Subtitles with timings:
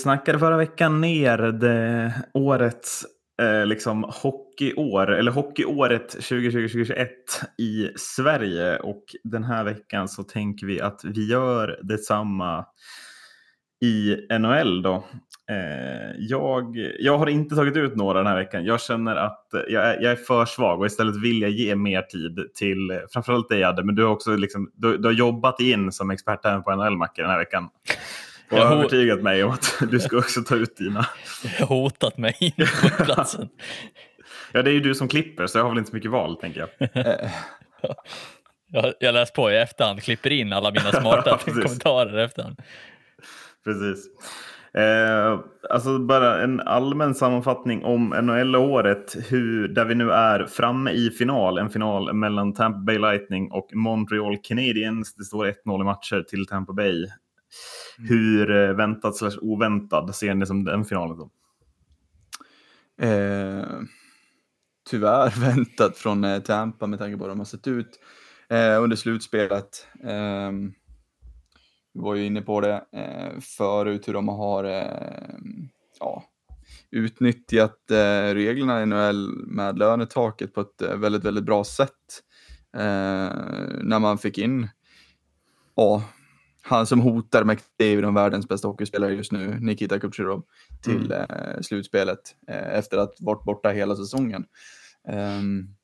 [0.00, 3.06] Vi snackade förra veckan ner det årets
[3.42, 7.06] eh, liksom hockeyår, eller hockeyåret 2020-2021
[7.58, 8.78] i Sverige.
[8.78, 12.66] Och den här veckan så tänker vi att vi gör detsamma
[13.84, 15.04] i NHL då.
[15.50, 18.64] Eh, jag, jag har inte tagit ut några den här veckan.
[18.64, 22.02] Jag känner att jag är, jag är för svag och istället vill jag ge mer
[22.02, 25.92] tid till framförallt dig Adde, men du har också liksom, du, du har jobbat in
[25.92, 27.68] som expert även på NHL-mackor den här veckan.
[28.50, 31.06] Och har övertygat mig om att du ska också ta ut dina.
[31.58, 33.48] Jag har hotat mig in på platsen.
[34.52, 36.36] ja, det är ju du som klipper så jag har väl inte så mycket val
[36.36, 36.88] tänker jag.
[38.72, 42.60] jag, jag läst på i efterhand, klipper in alla mina smarta kommentarer i efterhand.
[43.64, 44.06] Precis.
[44.74, 49.30] Eh, alltså bara en allmän sammanfattning om NHL-året,
[49.74, 51.58] där vi nu är framme i final.
[51.58, 55.14] En final mellan Tampa Bay Lightning och Montreal Canadiens.
[55.14, 57.06] Det står 1-0 i matcher till Tampa Bay.
[58.00, 58.08] Mm.
[58.08, 61.16] Hur eh, väntat slash oväntad ser ni som den finalen?
[61.16, 61.30] Då?
[63.06, 63.80] Eh,
[64.90, 68.00] tyvärr väntat från eh, Tampa med tanke på hur de har sett ut
[68.48, 69.86] eh, under slutspelet.
[70.04, 70.52] Eh,
[71.92, 75.36] vi var ju inne på det eh, förut hur de har eh,
[76.00, 76.24] ja,
[76.90, 82.22] utnyttjat eh, reglerna i NHL med lönetaket på ett eh, väldigt, väldigt bra sätt.
[83.82, 84.68] När man fick in
[85.74, 86.02] ja,
[86.62, 90.44] han som hotar McDavid om världens bästa hockeyspelare just nu, Nikita Kucherov,
[90.82, 91.26] till mm.
[91.30, 94.44] eh, slutspelet eh, efter att varit borta hela säsongen.
[95.08, 95.76] Um,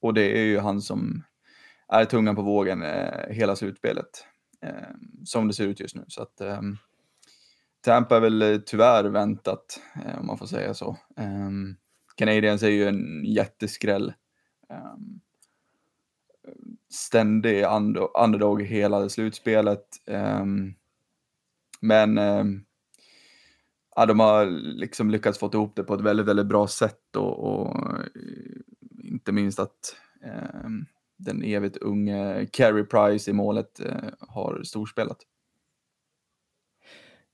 [0.00, 1.22] och det är ju han som
[1.88, 4.26] är tungan på vågen eh, hela slutspelet,
[4.62, 6.04] ehm, som det ser ut just nu.
[6.08, 6.76] Så att ehm,
[7.84, 10.96] Tampa är väl eh, tyvärr väntat, eh, om man får säga så.
[11.16, 11.76] Um,
[12.16, 14.12] Canadiens är ju en jätteskräll.
[14.68, 15.20] Um,
[16.90, 17.64] ständig
[18.24, 19.86] underdog hela slutspelet.
[20.06, 20.74] Ehm,
[21.80, 22.64] men ehm,
[23.96, 24.46] ja, de har
[24.76, 28.04] liksom lyckats få ihop det på ett väldigt, väldigt bra sätt och, och eh,
[29.04, 35.18] inte minst att ehm, den evigt unge Carey Price i målet eh, har storspelat.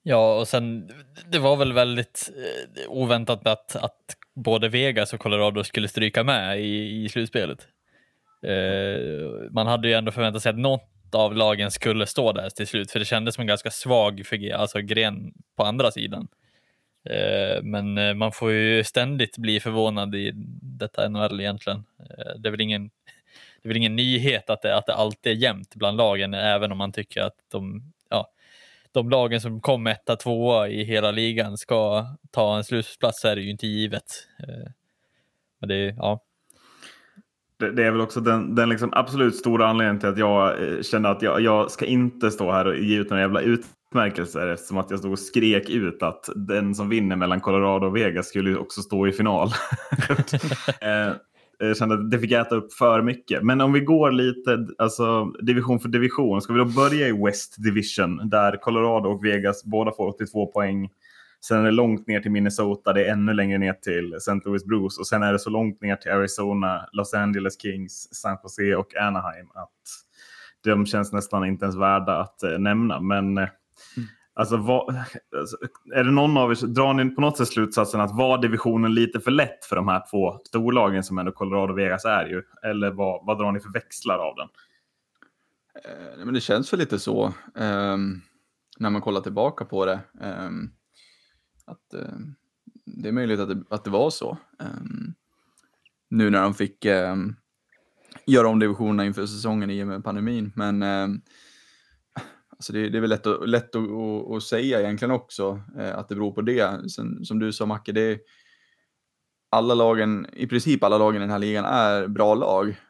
[0.03, 0.91] Ja, och sen
[1.33, 6.61] det var väl väldigt eh, oväntat att, att både Vegas och Colorado skulle stryka med
[6.61, 7.69] i, i slutspelet.
[8.43, 12.67] Eh, man hade ju ändå förväntat sig att något av lagen skulle stå där till
[12.67, 14.23] slut, för det kändes som en ganska svag
[14.55, 16.29] alltså gren på andra sidan.
[17.05, 21.85] Eh, men eh, man får ju ständigt bli förvånad i detta NHL egentligen.
[21.99, 22.91] Eh, det är väl ingen,
[23.63, 26.73] det är väl ingen nyhet att det, att det alltid är jämnt bland lagen, även
[26.73, 28.31] om man tycker att de, ja,
[28.93, 33.37] de lagen som kom etta, tvåa i hela ligan ska ta en slutplats så är
[33.37, 34.27] det ju inte givet.
[34.39, 34.71] Eh,
[35.61, 36.21] men det är, ja,
[37.61, 40.83] det, det, är väl också den, den liksom absolut stora anledningen till att jag eh,
[40.83, 44.79] känner att jag, jag ska inte stå här och ge ut några jävla utmärkelser eftersom
[44.79, 48.57] att jag stod och skrek ut att den som vinner mellan Colorado och Vegas skulle
[48.57, 49.49] också stå i final.
[50.81, 51.13] eh,
[51.59, 53.43] jag kände att det fick äta upp för mycket.
[53.43, 56.41] Men om vi går lite alltså, division för division.
[56.41, 60.89] Ska vi då börja i West Division där Colorado och Vegas båda får 82 poäng.
[61.41, 64.41] Sen är det långt ner till Minnesota, det är ännu längre ner till St.
[64.45, 68.39] Louis Bruce och sen är det så långt ner till Arizona, Los Angeles Kings, San
[68.43, 69.71] Jose och Anaheim att
[70.65, 73.01] de känns nästan inte ens värda att eh, nämna.
[73.01, 73.49] Men eh,
[73.97, 74.09] mm.
[74.35, 74.97] alltså, vad,
[75.37, 75.57] alltså,
[75.95, 79.21] är det någon av er, drar ni på något sätt slutsatsen att var divisionen lite
[79.21, 82.43] för lätt för de här två storlagen som ändå Colorado och Vegas är ju?
[82.63, 84.49] Eller vad, vad drar ni för växlar av den?
[85.85, 88.23] Eh, men det känns väl lite så um,
[88.79, 90.01] när man kollar tillbaka på det.
[90.21, 90.73] Um,
[91.71, 92.19] att eh,
[92.85, 94.39] det är möjligt att det, att det var så.
[94.59, 95.15] Um,
[96.09, 97.37] nu när de fick um,
[98.27, 100.53] göra om divisionerna inför säsongen i och med pandemin.
[100.57, 101.23] Men um,
[102.51, 105.99] alltså det, det, är väl lätt, att, lätt att, att, att säga egentligen också eh,
[105.99, 106.91] att det beror på det.
[106.91, 108.21] Sen, som du sa Macke, det är,
[109.53, 112.81] alla lagen, i princip alla lagen i den här ligan är bra lag.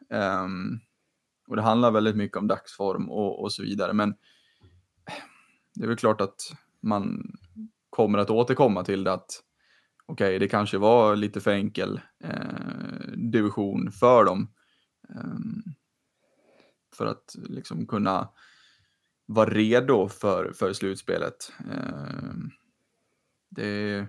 [1.49, 3.93] och det handlar väldigt mycket om dagsform och, och så vidare.
[3.93, 4.15] Men
[5.75, 7.33] det är väl klart att man
[8.01, 9.43] kommer att återkomma till det att
[10.07, 14.51] okej, okay, det kanske var lite för enkel eh, division för dem.
[15.09, 15.73] Eh,
[16.95, 18.29] för att liksom kunna
[19.27, 21.53] vara redo för, för slutspelet.
[21.73, 22.51] Ehm,
[23.59, 24.07] eh, det,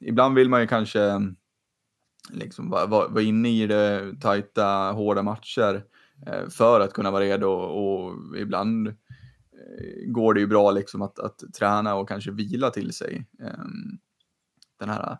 [0.00, 1.34] ibland vill man ju kanske
[2.30, 5.84] liksom vara, vara inne i det tajta, hårda matcher
[6.26, 8.94] eh, för att kunna vara redo och ibland Eh,
[9.58, 13.98] Eh, går det ju bra liksom att, att träna och kanske vila till sig ehm,
[14.78, 15.18] den här eh,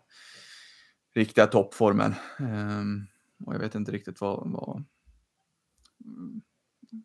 [1.15, 2.13] riktiga toppformen.
[2.39, 3.05] Ehm,
[3.45, 4.83] och jag vet inte riktigt vad, vad,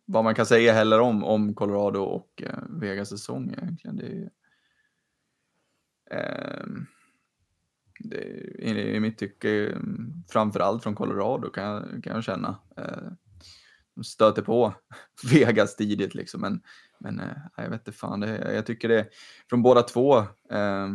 [0.04, 3.96] vad man kan säga heller om, om Colorado och eh, Vegas säsong egentligen.
[3.96, 4.30] Det
[6.10, 6.86] är, ehm,
[7.98, 8.24] det,
[8.58, 9.78] i, I mitt tycke,
[10.28, 12.58] framförallt från Colorado kan jag, kan jag känna.
[12.76, 13.12] Eh,
[13.94, 14.74] de stöter på
[15.32, 16.62] Vegas tidigt liksom, men,
[17.04, 19.08] men eh, jag vet inte fan, det, jag tycker det
[19.50, 20.18] från båda två
[20.50, 20.88] eh,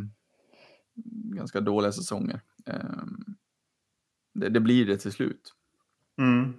[1.36, 2.42] ganska dåliga säsonger.
[2.68, 3.04] Eh,
[4.34, 5.54] det, det, blir det till slut.
[6.18, 6.54] Mm.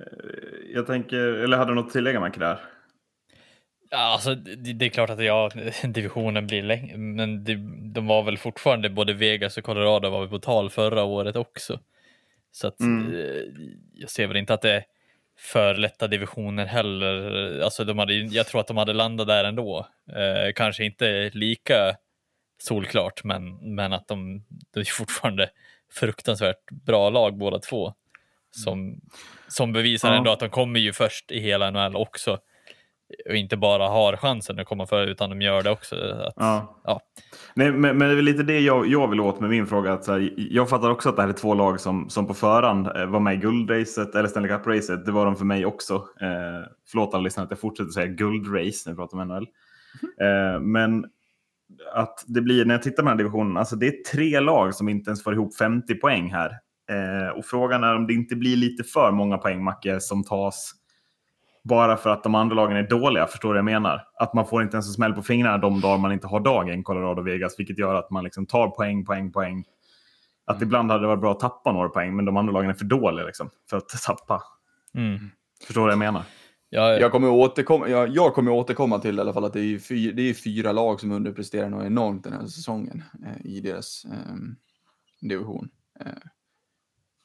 [0.00, 2.60] Eh, jag tänker, eller hade du något att tillägga Macke där?
[3.90, 5.50] Ja, alltså, det, det, är klart att ja,
[5.84, 7.54] divisionen blir längre, men det,
[7.92, 11.80] de var väl fortfarande, både Vegas och Colorado var väl på tal förra året också.
[12.52, 13.14] Så att mm.
[13.14, 13.42] Eh,
[13.92, 14.84] jag ser väl inte att det är
[15.40, 17.60] för lätta divisioner heller.
[17.60, 19.86] Alltså de hade, jag tror att de hade landat där ändå.
[20.12, 21.96] Eh, kanske inte lika
[22.58, 24.44] solklart, men, men att de,
[24.74, 25.50] de är fortfarande
[25.92, 27.94] fruktansvärt bra lag båda två.
[28.50, 29.00] Som,
[29.48, 30.16] som bevisar ja.
[30.16, 32.38] ändå att de kommer ju först i hela NHL också
[33.28, 35.96] och inte bara har chansen att komma före utan de gör det också.
[35.96, 36.80] Att, ja.
[36.84, 37.00] ja.
[37.54, 39.92] Nej, men, men det är lite det jag, jag vill åt med min fråga.
[39.92, 42.34] Att, så här, jag fattar också att det här är två lag som, som på
[42.34, 45.04] förhand eh, var med i guldracet eller Stanley Cup-racet.
[45.04, 45.94] Det var de för mig också.
[45.94, 49.46] Eh, förlåt alla lyssnare att jag fortsätter säga guldrace när vi pratar om NHL.
[50.20, 50.54] Mm.
[50.54, 51.04] Eh, men
[51.94, 54.74] att det blir, när jag tittar på den här divisionen, alltså det är tre lag
[54.74, 56.50] som inte ens får ihop 50 poäng här.
[56.90, 60.72] Eh, och frågan är om det inte blir lite för många poäng, Macke, som tas
[61.62, 63.26] bara för att de andra lagen är dåliga.
[63.26, 64.04] Förstår du vad jag menar?
[64.14, 66.82] Att man får inte ens en smäll på fingrarna de dagar man inte har dagen
[66.82, 69.64] Colorado Vegas, vilket gör att man liksom tar poäng, poäng, poäng.
[70.44, 70.68] Att mm.
[70.68, 72.84] ibland hade det varit bra att tappa några poäng, men de andra lagen är för
[72.84, 74.42] dåliga liksom, för att tappa.
[74.94, 75.18] Mm.
[75.66, 76.22] Förstår du vad jag menar?
[76.72, 79.78] Ja, jag, kommer återkomma, jag, jag kommer återkomma till i alla fall att det är,
[79.78, 84.04] fyra, det är fyra lag som underpresterar något enormt den här säsongen eh, i deras
[84.04, 84.36] eh,
[85.20, 85.68] division.
[86.00, 86.06] Eh,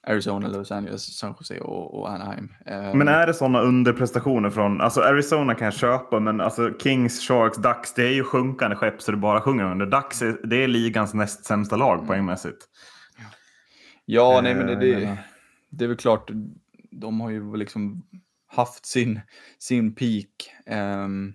[0.07, 2.53] Arizona, Los Angeles, San Jose och, och Anaheim.
[2.65, 7.27] Um, men är det sådana underprestationer från, alltså Arizona kan jag köpa, men alltså Kings,
[7.27, 9.85] Sharks, Ducks, det är ju sjunkande skepp så det bara sjunger under.
[9.85, 12.07] Ducks, är, det är ligans näst sämsta lag mm.
[12.07, 12.57] poängmässigt.
[14.05, 15.17] Ja, uh, nej men det, det,
[15.69, 16.31] det, är väl klart,
[16.91, 18.03] de har ju liksom
[18.47, 19.21] haft sin,
[19.59, 20.51] sin peak
[21.05, 21.33] um,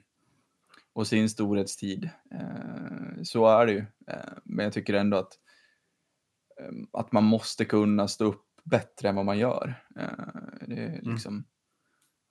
[0.92, 2.10] och sin storhetstid.
[2.34, 3.80] Uh, så är det ju.
[3.80, 5.32] Uh, men jag tycker ändå att,
[6.68, 9.74] um, att man måste kunna stå upp bättre än vad man gör.
[9.96, 10.06] Eh,
[10.66, 11.12] det är mm.
[11.12, 11.44] liksom mm.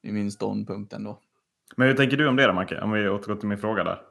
[0.04, 1.20] i min ståndpunkt ändå.
[1.76, 2.81] Men hur tänker du om det då, Macke?
[2.81, 4.02] Om vi återgår till min fråga där.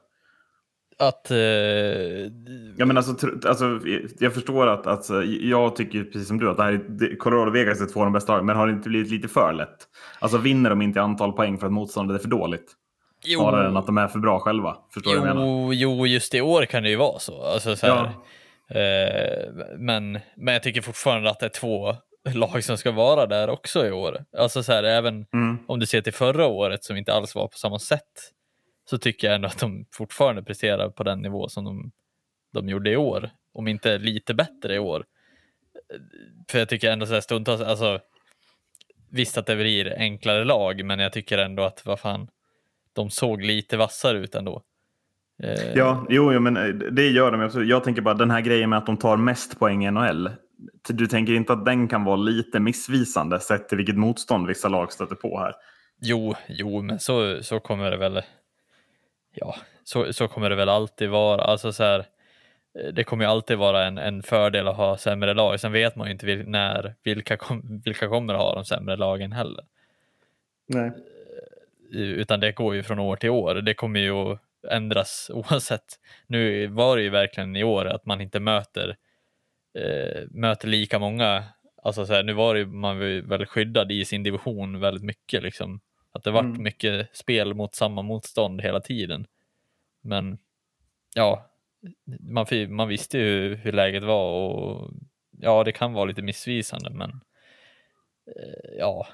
[0.99, 1.31] Att...
[1.31, 1.39] Eh...
[2.77, 3.81] Ja, men alltså, alltså,
[4.19, 7.81] jag förstår att alltså, jag tycker precis som du att det här är, Colorado Vegas
[7.81, 9.89] är två av de bästa lagen, men har det inte blivit lite för lätt?
[10.19, 12.75] Alltså vinner de inte i antal poäng för att motståndet är för dåligt?
[13.25, 13.41] Jo.
[13.41, 14.77] Snarare än att de är för bra själva.
[14.95, 15.73] Förstår jo, du vad jag menar?
[15.73, 17.43] Jo, just i år kan det ju vara så.
[17.43, 18.13] Alltså, så här,
[18.69, 18.81] ja.
[18.81, 23.51] eh, men, men jag tycker fortfarande att det är två lag som ska vara där
[23.51, 24.25] också i år.
[24.39, 25.59] Alltså så här, även mm.
[25.67, 28.33] om du ser till förra året som inte alls var på samma sätt
[28.91, 31.91] så tycker jag ändå att de fortfarande presterar på den nivå som de,
[32.53, 33.31] de gjorde i år.
[33.53, 35.05] Om inte lite bättre i år.
[36.51, 38.01] För jag tycker ändå så här stundtals, alltså
[39.11, 42.29] visst att det blir enklare lag, men jag tycker ändå att vad fan,
[42.93, 44.63] de såg lite vassare ut ändå.
[45.43, 47.69] Eh, ja, jo, jo, men eh, det gör de.
[47.69, 50.31] Jag tänker bara den här grejen med att de tar mest poäng i NHL
[50.89, 54.93] du tänker inte att den kan vara lite missvisande sett till vilket motstånd vissa lag
[54.93, 55.55] stöter på här?
[56.01, 58.23] Jo, jo, men så, så kommer det väl.
[59.35, 61.43] Ja, så, så kommer det väl alltid vara.
[61.43, 62.07] Alltså så här,
[62.93, 65.61] det kommer ju alltid vara en, en fördel att ha sämre lag.
[65.61, 68.97] Sen vet man ju inte vil, när, vilka, kom, vilka kommer att ha de sämre
[68.97, 69.65] lagen heller.
[70.67, 70.93] Nej.
[71.95, 73.55] Eh, utan det går ju från år till år.
[73.55, 76.01] Det kommer ju att ändras oavsett.
[76.27, 78.97] Nu var det ju verkligen i år att man inte möter
[79.79, 81.45] eh, möter lika många.
[81.83, 85.43] Alltså så här, nu var det, man väl skyddad i sin division väldigt mycket.
[85.43, 85.81] Liksom.
[86.13, 86.63] Att det vart mm.
[86.63, 89.27] mycket spel mot samma motstånd hela tiden.
[90.03, 90.39] Men
[91.15, 91.51] ja,
[92.31, 94.91] man, man visste ju hur läget var och
[95.31, 97.11] ja, det kan vara lite missvisande, men
[98.37, 99.07] eh, ja,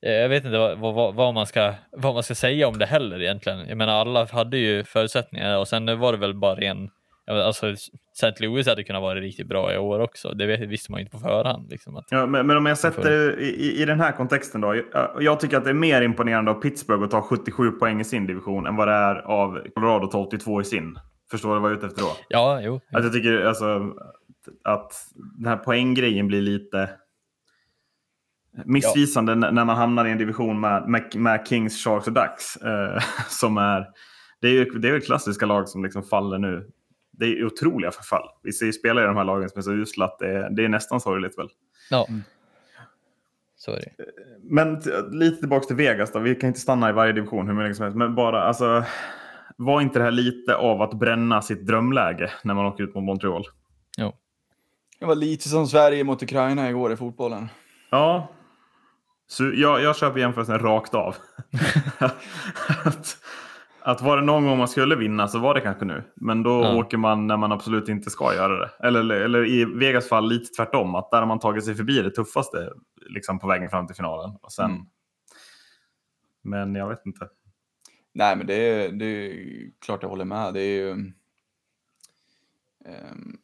[0.00, 3.22] jag vet inte vad, vad, vad, man ska, vad man ska säga om det heller
[3.22, 3.68] egentligen.
[3.68, 6.90] Jag menar, alla hade ju förutsättningar och sen var det väl bara en
[7.30, 7.66] Alltså,
[8.12, 8.32] St.
[8.40, 10.28] Louis hade kunnat vara riktigt bra i år också.
[10.28, 11.70] Det visste man ju inte på förhand.
[11.70, 14.74] Liksom, ja, men, men, om jag sätter det i, i den här kontexten då.
[14.74, 18.04] Jag, jag, tycker att det är mer imponerande av Pittsburgh att ta 77 poäng i
[18.04, 20.98] sin division än vad det är av Colorado att ta 82 i sin.
[21.30, 22.16] Förstår du vad jag är ute efter då?
[22.28, 22.80] Ja, jo.
[22.92, 23.94] Att jag tycker alltså,
[24.64, 24.92] att
[25.38, 26.90] den här poänggrejen blir lite
[28.64, 29.50] missvisande ja.
[29.50, 32.56] när man hamnar i en division med, med, med Kings, Sharks och Ducks.
[32.56, 33.86] Eh, som är,
[34.40, 36.66] det är ju det är klassiska lag som liksom faller nu
[37.18, 38.28] det är otroliga förfall.
[38.42, 40.50] Vi ser ju spelare i de här lagen som är så usla att det är,
[40.50, 41.48] det är nästan sorgligt väl.
[41.90, 42.22] Ja, mm.
[43.56, 44.04] så är det.
[44.42, 46.18] Men lite tillbaka till Vegas då.
[46.18, 47.96] Vi kan inte stanna i varje division hur mycket som helst.
[47.96, 48.84] Men bara alltså.
[49.56, 53.04] var inte det här lite av att bränna sitt drömläge när man åker ut mot
[53.04, 53.44] Montreal?
[53.98, 54.12] Jo.
[54.98, 57.48] Det var lite som Sverige mot Ukraina igår i fotbollen.
[57.90, 58.28] Ja.
[59.28, 61.16] Så jag, jag köper jämförelsen rakt av.
[62.84, 63.16] att,
[63.86, 66.04] att var det någon gång man skulle vinna så var det kanske nu.
[66.14, 66.76] Men då Ja.
[66.76, 68.70] åker man när man absolut inte ska göra det.
[68.86, 70.94] Eller, eller i Vegas fall lite tvärtom.
[70.94, 72.72] Att där har man tagit sig förbi det tuffaste
[73.06, 74.36] liksom på vägen fram till finalen.
[74.42, 74.70] Och sen...
[74.70, 74.86] Mm.
[76.42, 77.28] Men jag vet inte.
[78.14, 80.54] Nej, men det är, det är klart jag håller med.
[80.54, 80.90] Det är ju...
[82.84, 83.36] ehm,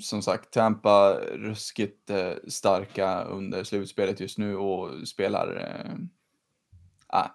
[0.00, 5.76] som sagt, Tampa ruskigt eh, starka under slutspelet just nu och spelar,
[7.06, 7.28] ah,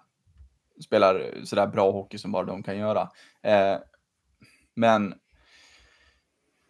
[0.80, 3.08] spelar sådär bra hockey som bara de kan göra.
[3.42, 3.78] Eh,
[4.74, 5.14] men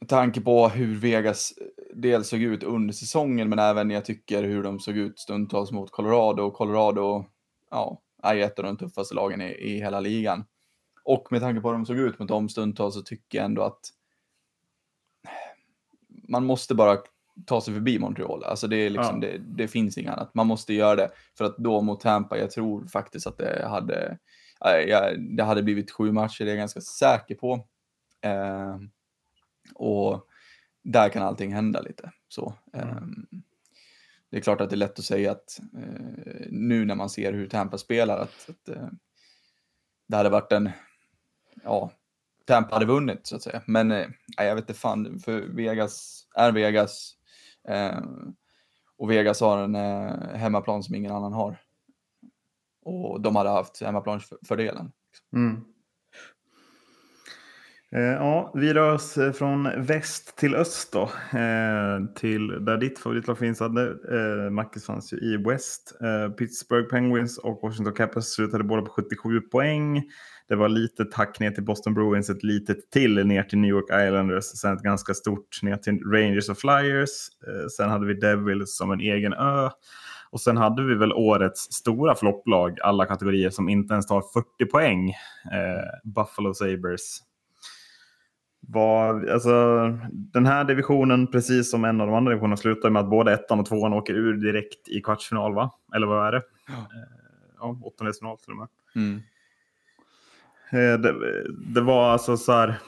[0.00, 4.42] med tanke på hur Vegas eh, dels såg ut under säsongen, men även jag tycker
[4.42, 6.42] hur de såg ut stundtals mot Colorado.
[6.42, 7.24] Och Colorado
[7.70, 10.44] ja, är ju ett av de tuffaste lagen i, i hela ligan.
[11.04, 13.62] Och med tanke på hur de såg ut mot dem stundtals så tycker jag ändå
[13.62, 13.80] att
[16.28, 16.98] man måste bara
[17.46, 18.44] ta sig förbi Montreal.
[18.44, 19.28] Alltså det, är liksom, Ja.
[19.28, 20.34] det, det finns inget annat.
[20.34, 21.10] Man måste göra det.
[21.38, 24.18] För att då mot Tampa, jag tror faktiskt att det hade,
[25.36, 27.66] det hade blivit sju matcher, det är jag ganska säker på.
[28.22, 28.76] Eh,
[29.74, 30.26] och
[30.84, 32.12] där kan allting hända lite.
[32.28, 32.96] Så, eh,
[34.30, 37.32] Det är klart att det är lätt att säga att eh, nu när man ser
[37.32, 38.88] hur Tampa spelar att, att eh,
[40.08, 40.70] det hade varit en,
[41.64, 41.92] ja,
[42.46, 43.62] Tampa hade vunnit så att säga.
[43.66, 44.06] Men eh,
[44.36, 47.16] jag vet inte fan, för Vegas är Vegas.
[47.68, 48.02] Eh,
[48.98, 51.60] och Vegas har en eh, hemmaplan som ingen annan har.
[52.84, 54.92] Och de hade haft hemmaplansfördelen.
[55.36, 55.64] Mm.
[57.92, 61.02] Eh, ja, vi rör oss eh, från väst till öst då.
[61.38, 63.60] Eh, till där ditt favoritlag finns.
[63.60, 65.98] Hade, eh, fanns ju i West.
[66.00, 70.02] Eh, Pittsburgh Penguins och Washington Capitals slutade båda på 77 poäng.
[70.50, 73.84] Det var lite tack ner till Boston Bruins, ett litet till ner till New York
[73.84, 77.10] Islanders, sen ett ganska stort ner till Rangers och Flyers.
[77.46, 79.70] Eh, sen hade vi Devils som en egen ö.
[80.30, 84.22] Och sen hade vi väl årets stora flopplag, alla kategorier som inte ens tar
[84.60, 85.10] 40 poäng.
[85.52, 87.18] Eh, Buffalo Sabres.
[88.60, 89.50] Var, alltså,
[90.12, 93.60] den här divisionen, precis som en av de andra divisionerna, slutar med att både ettan
[93.60, 95.70] och tvåan åker ur direkt i kvartsfinal, va?
[95.94, 96.42] Eller vad är det?
[96.66, 96.72] Ja.
[96.72, 97.08] Eh,
[97.58, 98.68] ja, åttondelsfinal till och med.
[98.96, 99.22] Mm.
[100.72, 102.78] Eh, det, det var alltså så här,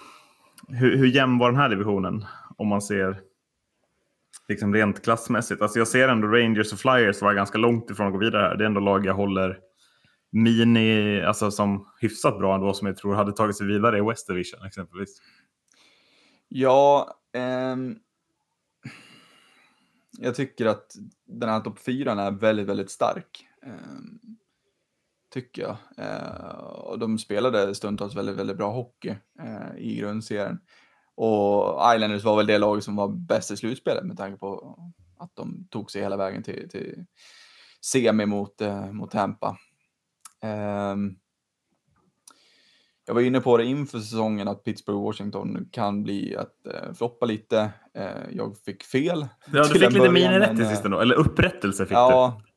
[0.69, 2.25] hur, hur jämn var den här divisionen?
[2.57, 3.21] Om man ser
[4.49, 5.62] liksom rent klassmässigt.
[5.62, 8.57] Alltså jag ser ändå Rangers och Flyers vara ganska långt ifrån att gå vidare här.
[8.57, 9.59] Det är ändå lag jag håller
[10.31, 14.29] mini, alltså som hyfsat bra ändå, som jag tror hade tagit sig vidare i West
[14.29, 15.23] Division exempelvis.
[16.49, 17.97] Ja, ehm,
[20.19, 20.87] jag tycker att
[21.27, 23.47] den här topp fyran är väldigt, väldigt stark.
[23.67, 24.19] ehm,
[25.33, 25.77] tycker jag.
[25.97, 30.59] Eh, och de spelade stundtals väldigt, väldigt bra hockey eh, i grundserien.
[31.15, 34.79] Och Islanders var väl det lag som var bäst i slutspelet med tanke på
[35.19, 37.05] att de tog sig hela vägen till, till
[37.85, 39.57] semi mot, eh, mot Tampa.
[40.43, 41.17] Ehm,
[43.07, 47.71] jag var inne på det inför säsongen att Pittsburgh-Washington kan bli att eh, floppa lite.
[47.95, 49.29] Eh, jag fick fel.
[49.53, 52.51] Ja, du fick lite minirätt men, till eh, sist ändå, eller upprättelse fick Ja, du.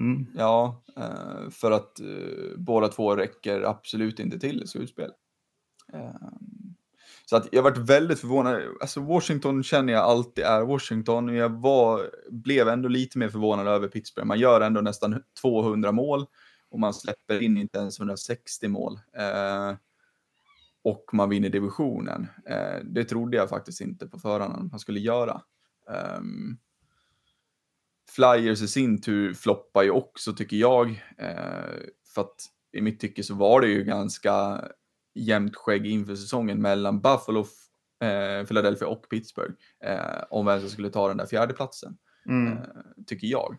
[0.00, 0.26] Mm.
[0.34, 5.10] ja eh, för att eh, båda två räcker absolut inte till i slutspel.
[5.92, 6.28] Eh,
[7.26, 8.62] så att jag varit väldigt förvånad.
[8.80, 11.34] Alltså Washington känner jag alltid är Washington.
[11.34, 14.26] Jag var, blev ändå lite mer förvånad över Pittsburgh.
[14.26, 16.26] Man gör ändå nästan 200 mål
[16.70, 18.98] och man släpper in inte ens 160 mål.
[19.16, 19.74] Eh,
[20.82, 22.26] och man vinner divisionen.
[22.46, 25.42] Eh, det trodde jag faktiskt inte på förhand att man skulle göra.
[25.90, 26.58] Ehm,
[28.14, 30.88] Flyers i sin tur floppar ju också tycker jag.
[31.18, 31.74] Eh,
[32.14, 32.36] för att
[32.72, 34.64] i mitt tycke så var det ju ganska
[35.14, 37.40] jämnt skägg inför säsongen mellan Buffalo,
[38.02, 39.52] eh, Philadelphia och Pittsburgh.
[39.84, 41.96] Eh, om vem som skulle ta den där fjärde platsen
[42.28, 42.58] Mm.
[43.06, 43.56] tycker jag.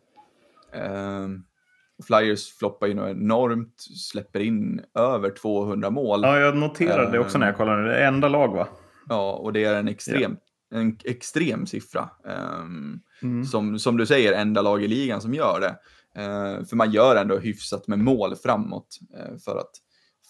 [2.08, 3.82] Flyers floppar ju enormt,
[4.12, 6.22] släpper in över 200 mål.
[6.24, 7.84] Ja, jag noterade det också när jag kollade.
[7.84, 8.68] Det är enda lag va?
[9.10, 10.38] Ja, och det är en extrem,
[10.72, 12.10] en extrem siffra.
[12.26, 13.46] Ehm, Mm.
[13.46, 15.80] som, som du säger, enda lag i ligan som gör det.
[16.22, 19.72] Eh, för man gör ändå hyfsat med mål framåt eh, för, att,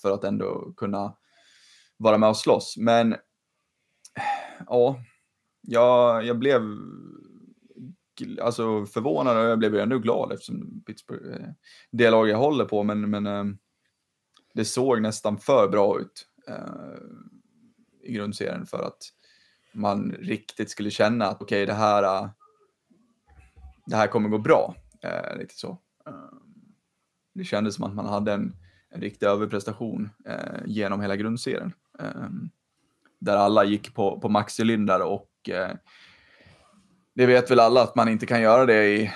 [0.01, 1.15] för att ändå kunna
[1.97, 2.75] vara med och slåss.
[2.77, 3.15] Men
[4.67, 4.99] ja,
[5.61, 6.61] jag, jag blev
[8.41, 11.55] alltså förvånad och jag blev ändå glad eftersom Pittsburgh är
[11.91, 12.83] det lag jag håller på.
[12.83, 13.45] Men, men eh,
[14.53, 16.27] det såg nästan för bra ut
[18.03, 18.97] i grundserien för att
[19.73, 22.29] man riktigt skulle känna att okej, det här äh,
[23.85, 24.75] det här kommer gå bra.
[25.01, 25.77] Eh, lite så.
[26.07, 26.13] Eh,
[27.33, 28.55] det kändes som att man hade en,
[28.89, 31.73] en riktig överprestation eh, genom hela grundserien.
[31.99, 32.29] Eh,
[33.19, 35.71] där alla gick på, på maxcylindrar och eh,
[37.13, 39.11] det vet väl alla att man inte kan göra det i,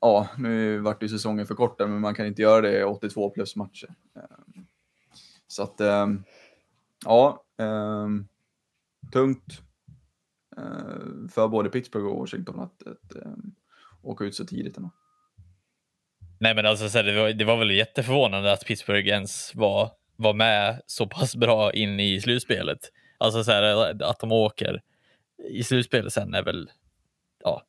[0.00, 3.30] ja, nu vart ju säsongen för kort men man kan inte göra det i 82
[3.30, 3.94] plus matcher.
[4.16, 4.66] Ehm,
[5.46, 6.24] så att, ehm,
[7.04, 8.28] ja, ehm,
[9.12, 9.62] tungt
[10.56, 13.54] Eh, för både Pittsburgh och Washington att, att ehm,
[14.02, 14.90] åka ut så tidigt ändå.
[16.40, 20.82] Nej, men alltså, det, var, det var väl jätteförvånande att Pittsburgh ens var, var med
[20.86, 22.78] så pass bra in i slutspelet.
[23.18, 24.82] Alltså så här, att de åker
[25.50, 26.70] i slutspelet sen är väl,
[27.44, 27.62] ja,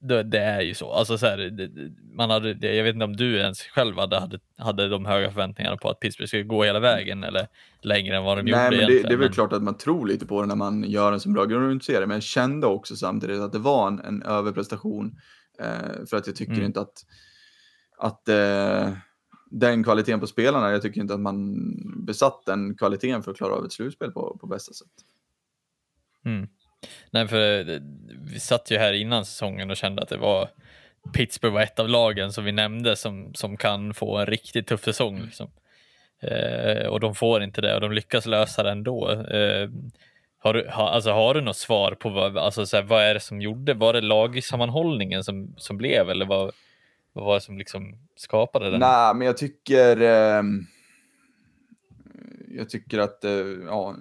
[0.00, 0.92] det, det är ju så.
[0.92, 1.70] Alltså så här, det,
[2.16, 5.76] man hade, jag vet inte om du ens själv hade, hade, hade de höga förväntningarna
[5.76, 7.48] på att Pittsburgh skulle gå hela vägen eller
[7.80, 8.76] längre än vad de Nej, gjorde.
[8.76, 9.32] Men det, det är väl men...
[9.32, 12.14] klart att man tror lite på det när man gör en så bra grundserie, men
[12.14, 15.18] jag kände också samtidigt att det var en, en överprestation
[15.58, 16.64] eh, för att jag tycker mm.
[16.64, 17.04] inte att,
[17.98, 18.92] att eh,
[19.50, 21.56] den kvaliteten på spelarna, jag tycker inte att man
[22.06, 24.92] besatt den kvaliteten för att klara av ett slutspel på, på bästa sätt.
[26.24, 26.48] Mm.
[27.10, 27.64] Nej, för
[28.32, 30.48] vi satt ju här innan säsongen och kände att det var
[31.12, 34.84] Pittsburgh var ett av lagen som vi nämnde som, som kan få en riktigt tuff
[34.84, 35.14] säsong.
[35.14, 35.26] Mm.
[35.26, 35.50] Liksom.
[36.22, 39.10] Eh, och de får inte det och de lyckas lösa det ändå.
[39.10, 39.68] Eh,
[40.42, 43.14] har, du, ha, alltså, har du något svar på vad, alltså, så här, vad är
[43.14, 43.74] det som gjorde?
[43.74, 46.52] Var det lagsammanhållningen som, som blev eller vad,
[47.12, 48.80] vad var det som liksom skapade den?
[48.80, 50.42] Nej, men jag tycker eh,
[52.50, 53.32] jag tycker att, eh,
[53.66, 53.96] ja,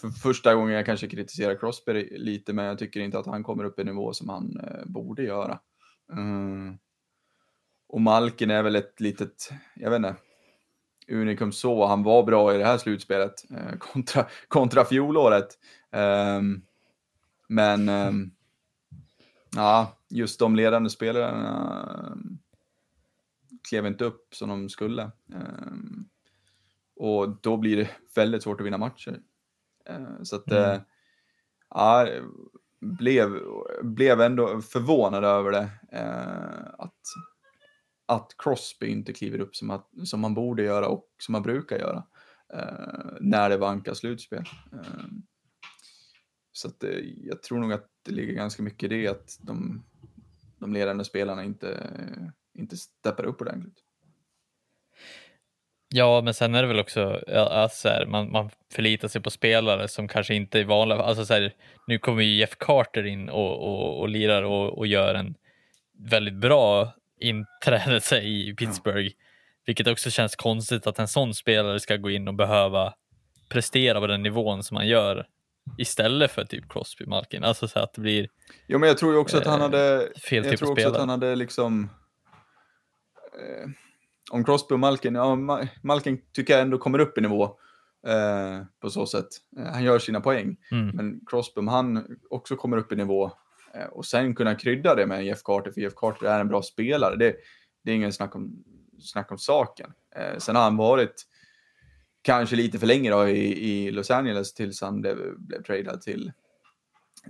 [0.00, 3.64] för första gången jag kanske kritiserar Crosby lite, men jag tycker inte att han kommer
[3.64, 5.58] upp i nivå som han eh, borde göra.
[6.12, 6.78] Mm.
[7.88, 10.16] Och Malkin är väl ett litet, jag vet inte,
[11.08, 11.86] unikum så.
[11.86, 13.34] Han var bra i det här slutspelet
[13.78, 15.48] kontra, kontra fjolåret.
[16.38, 16.62] Um,
[17.48, 18.30] men um,
[19.56, 22.38] ja, just de ledande spelarna um,
[23.68, 25.10] klev inte upp som de skulle.
[25.34, 26.08] Um,
[26.96, 29.20] och då blir det väldigt svårt att vinna matcher.
[29.90, 30.70] Uh, så att, mm.
[30.70, 30.80] uh,
[31.70, 32.08] ja,
[32.80, 33.40] blev,
[33.82, 35.70] blev ändå förvånad över det.
[35.92, 37.00] Uh, att,
[38.06, 41.78] att Crosby inte kliver upp som, att, som man borde göra och som man brukar
[41.78, 42.04] göra.
[43.20, 44.44] när det vankas slutspel.
[46.52, 46.84] Så att,
[47.16, 49.84] jag tror nog att det ligger ganska mycket i det att de,
[50.58, 51.92] de ledande spelarna inte,
[52.54, 53.83] inte steppar upp ordentligt.
[55.96, 59.30] Ja, men sen är det väl också att så här, man, man förlitar sig på
[59.30, 60.98] spelare som kanske inte är vanliga.
[60.98, 61.54] Alltså så här,
[61.86, 65.34] nu kommer ju Jeff Carter in och, och, och lirar och, och gör en
[65.98, 69.06] väldigt bra inträdelse i Pittsburgh.
[69.06, 69.12] Ja.
[69.66, 72.94] Vilket också känns konstigt att en sån spelare ska gå in och behöva
[73.48, 75.26] prestera på den nivån som han gör
[75.78, 77.44] istället för typ Crosby Malkin.
[77.44, 78.28] Alltså så att det blir.
[78.66, 80.08] Jo, men jag tror ju också att han eh, hade.
[80.30, 80.92] Fel jag typ tror också spelare.
[80.92, 81.90] att han hade liksom.
[83.38, 83.83] Eh,
[84.34, 85.36] om Crosby och Malkin, ja,
[85.82, 87.44] Malkin tycker jag ändå kommer upp i nivå
[88.06, 89.28] eh, på så sätt.
[89.58, 90.56] Eh, han gör sina poäng.
[90.70, 90.96] Mm.
[90.96, 93.30] Men Crosby, om han också kommer upp i nivå
[93.74, 96.62] eh, och sen kunna krydda det med Jeff Carter, för Jeff Carter är en bra
[96.62, 97.16] spelare.
[97.16, 97.36] Det,
[97.84, 98.64] det är ingen snack om,
[99.00, 99.92] snack om saken.
[100.16, 101.26] Eh, sen har han varit
[102.22, 106.32] kanske lite för länge då i, i Los Angeles tills han blev, blev tradad till,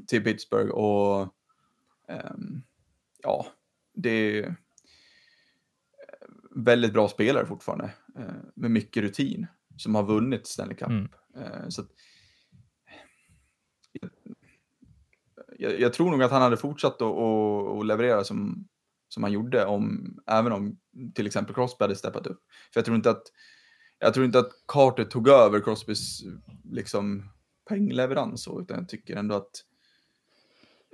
[0.06, 0.70] till Pittsburgh.
[0.70, 1.34] Och
[2.08, 2.62] ehm,
[3.22, 3.46] ja,
[3.94, 4.54] det
[6.54, 10.88] väldigt bra spelare fortfarande eh, med mycket rutin som har vunnit Stanley Cup.
[10.88, 11.08] Mm.
[11.36, 11.88] Eh, så att,
[15.58, 18.68] jag, jag, tror nog att han hade fortsatt att leverera som,
[19.08, 20.78] som han gjorde om, även om
[21.14, 22.40] till exempel Crosby hade steppat upp.
[22.72, 23.22] För jag tror inte att,
[23.98, 26.22] jag tror inte att Carter tog över Crosbys
[26.64, 27.30] liksom
[27.68, 29.64] poängleverans så, utan jag tycker ändå att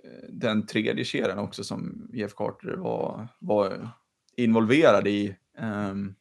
[0.05, 3.91] eh, den tredje kedjan också som Jeff Carter var, var
[4.37, 6.15] involverad i Um,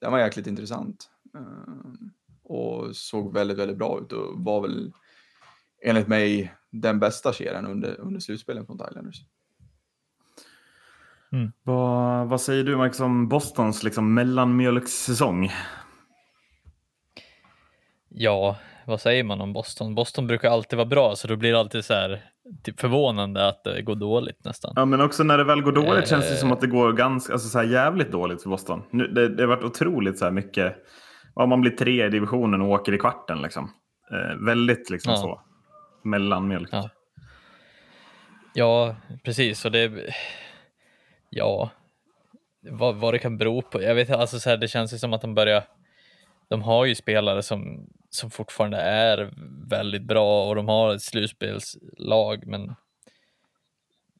[0.00, 1.10] den var jäkligt intressant.
[1.34, 2.12] Um,
[2.42, 4.92] och såg väldigt, väldigt bra ut och var väl
[5.82, 9.24] enligt mig den bästa serien under, under slutspelen från Thailanders.
[11.32, 11.52] Mm.
[11.62, 15.50] Vad, vad säger du Max om Bostons liksom mellanmjölkssäsong?
[18.08, 19.94] Ja, vad säger man om Boston?
[19.94, 22.22] Boston brukar alltid vara bra, så då blir det alltid så här
[22.62, 24.72] typ förvånande att det går dåligt nästan.
[24.76, 26.92] Ja, men också när det väl går dåligt eh, känns det som att det går
[26.92, 28.82] ganska, alltså så här jävligt dåligt för Boston.
[28.90, 30.76] Nu, det, det har varit otroligt så här mycket,
[31.34, 33.70] ja, man blir tre i divisionen och åker i kvarten liksom.
[34.12, 35.16] Eh, väldigt liksom ja.
[35.18, 35.40] så,
[36.04, 36.68] mellanmjölk.
[36.72, 36.90] Ja.
[38.54, 39.64] ja, precis.
[39.64, 40.14] Och det,
[41.30, 41.70] ja,
[42.70, 43.82] vad, vad det kan bero på.
[43.82, 45.62] Jag vet alltså så här, det känns ju som att de börjar
[46.52, 49.30] de har ju spelare som, som fortfarande är
[49.68, 52.74] väldigt bra och de har ett slutspelslag, men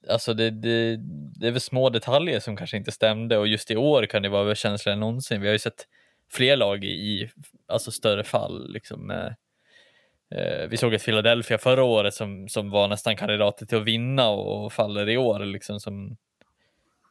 [0.08, 0.96] alltså det, det,
[1.40, 4.28] det är väl små detaljer som kanske inte stämde och just i år kan det
[4.28, 5.40] vara överkänsligare än någonsin.
[5.40, 5.86] Vi har ju sett
[6.30, 7.30] fler lag i
[7.66, 8.72] alltså större fall.
[8.72, 13.84] Liksom, eh, vi såg ett Philadelphia förra året som, som var nästan kandidater till att
[13.84, 16.16] vinna och, och faller i år liksom som,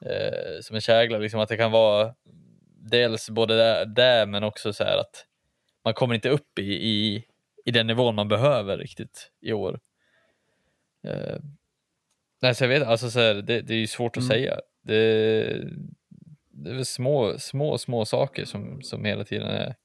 [0.06, 1.18] eh, som en kägla.
[1.18, 2.14] Liksom, att det kan vara
[2.82, 5.26] dels både där, där men också så här att
[5.84, 7.26] man kommer inte upp i, i,
[7.66, 9.80] i den nivån man behöver riktigt i år.
[11.08, 11.38] Eh,
[12.42, 14.30] nej, så jag vet alltså så här, det, det är ju svårt att mm.
[14.30, 14.60] säga.
[14.82, 15.44] Det,
[16.52, 19.76] det är väl små, små, små saker som, som hela tiden är.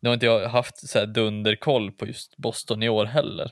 [0.00, 3.50] Nu har inte jag haft så här dunderkoll på just Boston i år heller.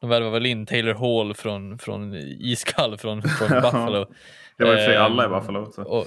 [0.00, 4.06] De värvade väl in Taylor Hall från, från iskall från, från Buffalo.
[4.56, 5.72] det var i och för sig alla i ehm, Buffalo.
[5.72, 5.82] Så.
[5.82, 6.06] Och,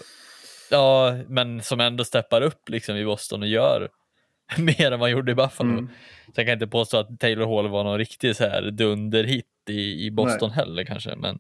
[0.71, 3.89] ja, men som ändå steppar upp liksom i Boston och gör
[4.57, 5.69] mer än man gjorde i Buffalo.
[5.69, 5.89] Mm.
[6.25, 10.05] Så jag kan inte påstå att Taylor Hall var någon riktig så här dunderhit i,
[10.05, 10.55] i Boston Nej.
[10.55, 11.15] heller kanske.
[11.15, 11.39] Men,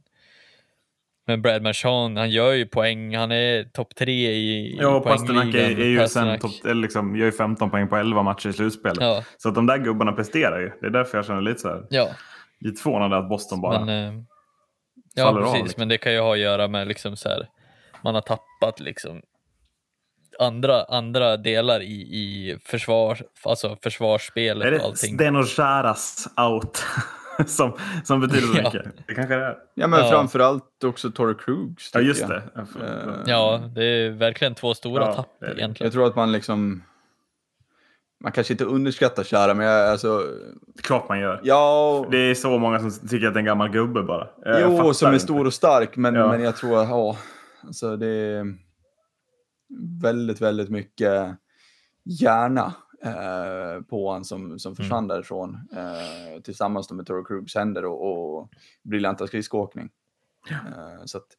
[1.27, 3.15] men Brad Marchand, han gör ju poäng.
[3.15, 7.25] Han är topp tre i, ja, och Pasternak är, är ju sen top, liksom, gör
[7.25, 8.97] ju 15 poäng på 11 matcher i slutspelet.
[9.01, 9.23] Ja.
[9.37, 10.71] Så att de där gubbarna presterar ju.
[10.81, 11.83] Det är därför jag känner lite så här.
[11.89, 12.09] Ja.
[12.59, 14.23] Lite förvånad att Boston bara men, eh,
[15.15, 15.55] Ja, precis.
[15.55, 15.81] Av, liksom.
[15.81, 17.47] Men det kan ju ha att göra med liksom så här.
[18.03, 19.21] Man har tappat liksom
[20.39, 25.15] andra, andra delar i, i försvar, alltså försvarsspelet är det och allting.
[25.15, 26.85] Steno Charas out
[27.47, 28.85] som, som betyder så mycket?
[29.07, 29.57] Det kanske det är.
[29.73, 30.09] Ja, men ja.
[30.09, 31.91] framförallt också Torre Krugs.
[31.93, 32.43] Ja, just det.
[32.57, 35.75] Uh, ja, det är verkligen två stora ja, tapp egentligen.
[35.85, 36.83] Jag tror att man liksom
[38.23, 40.23] man kanske inte underskattar Chara, men jag, alltså...
[40.83, 41.39] Klart man gör.
[41.43, 42.05] Ja.
[42.11, 44.27] Det är så många som tycker att det är en gammal gubbe bara.
[44.45, 45.23] Jag jo, som är inte.
[45.23, 46.27] stor och stark, men, ja.
[46.27, 47.17] men jag tror att, ja,
[47.63, 48.57] alltså det är
[50.01, 51.37] väldigt, väldigt mycket
[52.03, 55.07] hjärna eh, på honom som, som försvann mm.
[55.07, 55.67] därifrån.
[55.75, 58.49] Eh, tillsammans med Toro Krugs händer och, och
[58.83, 59.89] briljanta skridskoåkning.
[60.49, 60.57] Ja.
[60.57, 61.37] Eh, så att,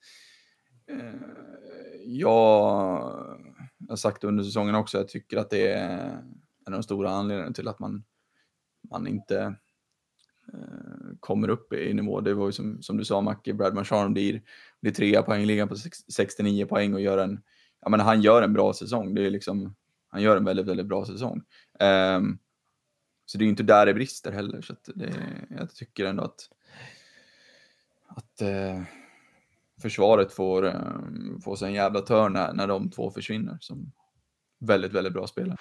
[0.90, 1.20] eh,
[2.06, 2.30] jag
[3.88, 6.22] har sagt under säsongen också, jag tycker att det är
[6.66, 8.04] en av de stora anledningarna till att man,
[8.90, 9.54] man inte
[10.54, 12.20] Eh, kommer upp i nivå.
[12.20, 14.42] Det var ju som, som du sa Macke, Brad Marchand blir,
[14.80, 15.76] blir trea poängligan på
[16.12, 17.40] 69 poäng och gör en
[17.82, 19.14] ja, men han gör en bra säsong.
[19.14, 19.74] Det är liksom,
[20.08, 21.42] han gör en väldigt, väldigt bra säsong.
[22.16, 22.38] Um,
[23.26, 24.60] så det är inte där det brister heller.
[24.60, 25.14] Så det,
[25.50, 26.48] jag tycker ändå att,
[28.06, 28.82] att uh,
[29.82, 33.58] försvaret får, um, får sig en jävla törn när, när de två försvinner.
[33.60, 33.92] Som
[34.58, 35.56] väldigt, väldigt bra spelare.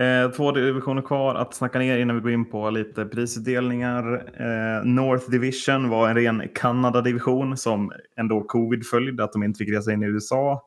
[0.00, 4.14] Eh, två divisioner kvar att snacka ner innan vi går in på lite prisutdelningar.
[4.14, 9.76] Eh, North Division var en ren Kanada-division som ändå covid följde, att de inte fick
[9.76, 10.66] resa in i USA.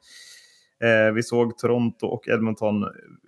[0.84, 2.86] Eh, vi såg Toronto och Edmonton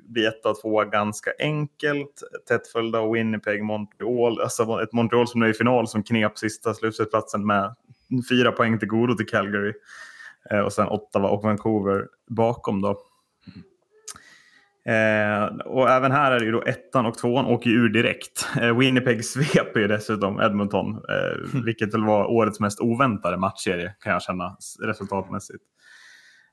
[0.09, 2.23] bli etta och tvåa ganska enkelt.
[2.47, 4.41] Tätt följda av Winnipeg, Montreal.
[4.41, 7.75] Alltså ett Montreal som nu är i final som knep sista slutspelsplatsen med
[8.29, 9.73] fyra poäng till godo till Calgary.
[10.51, 12.97] Eh, och sen Ottawa och Vancouver bakom då.
[14.89, 18.47] Eh, och även här är det ju då ettan och tvåan åker ur direkt.
[18.61, 24.13] Eh, Winnipeg sveper ju dessutom Edmonton, eh, vilket väl var årets mest oväntade matchserie kan
[24.13, 25.63] jag känna resultatmässigt.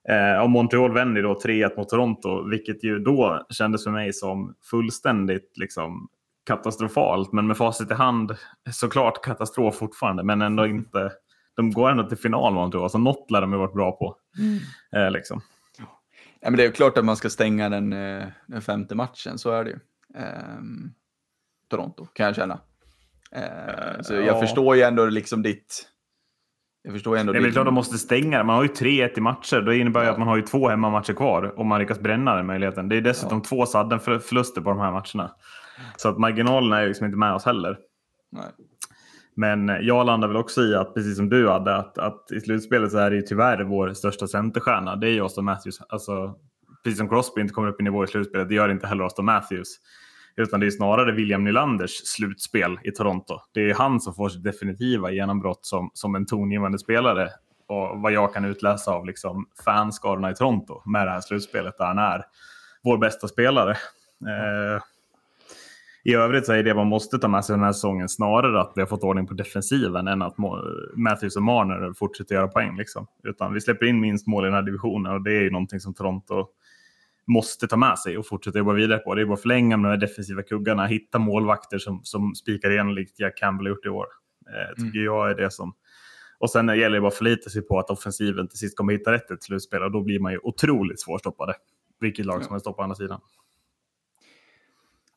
[0.09, 4.55] Eh, och Montreal vänder då 3-1 mot Toronto, vilket ju då kändes för mig som
[4.71, 6.09] fullständigt liksom,
[6.47, 7.33] katastrofalt.
[7.33, 8.37] Men med facit i hand,
[8.71, 11.12] såklart katastrof fortfarande, men ändå inte.
[11.57, 14.16] De går ändå till final Montreal, så något lär de ju varit bra på.
[14.38, 14.59] Mm.
[14.97, 15.40] Eh, liksom.
[16.42, 19.50] Ja, men det är klart att man ska stänga den, eh, den femte matchen, så
[19.50, 19.78] är det ju.
[20.14, 20.90] Ehm,
[21.70, 22.61] Toronto, kan jag känna.
[23.33, 24.40] Ehm, så jag ja.
[24.40, 25.88] förstår ju ändå liksom ditt...
[26.83, 27.33] Jag förstår ju ändå...
[27.33, 29.61] Det är klart de måste stänga Man har ju 3-1 i matcher.
[29.61, 30.12] Det innebär ju ja.
[30.12, 32.88] att man har ju två hemmamatcher kvar om man lyckas bränna den möjligheten.
[32.88, 33.48] Det är dessutom ja.
[33.48, 35.35] två sadden förluster på de här matcherna.
[35.96, 37.78] Så att marginalerna är ju liksom inte med oss heller.
[38.31, 38.44] Nej.
[39.35, 42.90] Men jag landar väl också i att, precis som du hade, att, att i slutspelet
[42.92, 44.97] så är det ju tyvärr vår största centerstjärna.
[44.97, 45.81] Det är ju Austin Matthews.
[45.88, 46.35] Alltså,
[46.85, 49.25] precis som Crosby inte kommer upp i nivå i slutspelet, det gör inte heller Austin
[49.25, 49.68] Matthews.
[50.37, 53.38] Utan det är snarare William Nylanders slutspel i Toronto.
[53.55, 57.29] Det är han som får sitt definitiva genombrott som, som en tongivande spelare.
[57.68, 61.87] Och vad jag kan utläsa av liksom fanskarorna i Toronto med det här slutspelet där
[61.87, 62.25] han är
[62.83, 63.71] vår bästa spelare.
[63.71, 64.83] Eh,
[66.05, 68.73] i övrigt så är det man måste ta med sig den här säsongen snarare att
[68.75, 70.37] vi har fått ordning på defensiven än att
[70.97, 72.77] Matthews och Marner fortsätter göra poäng.
[72.77, 73.07] Liksom.
[73.23, 75.81] Utan vi släpper in minst mål i den här divisionen och det är ju någonting
[75.81, 76.47] som Toronto
[77.27, 79.15] måste ta med sig och fortsätta jobba vidare på.
[79.15, 82.71] Det är bara att förlänga med de här defensiva kuggarna, hitta målvakter som, som spikar
[82.71, 84.07] igen likt Jack Campbell gjort i år.
[84.47, 85.05] Eh, tycker mm.
[85.05, 85.75] jag är det som...
[86.38, 89.12] Och sen gäller det bara att förlita sig på att offensiven till sist kommer hitta
[89.12, 91.55] rätt ett slutspel och då blir man ju otroligt svårstoppade.
[92.01, 93.21] Vilket lag som helst på andra sidan.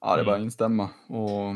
[0.05, 0.45] Ja, det är bara att mm.
[0.45, 0.89] instämma.
[1.07, 1.55] Och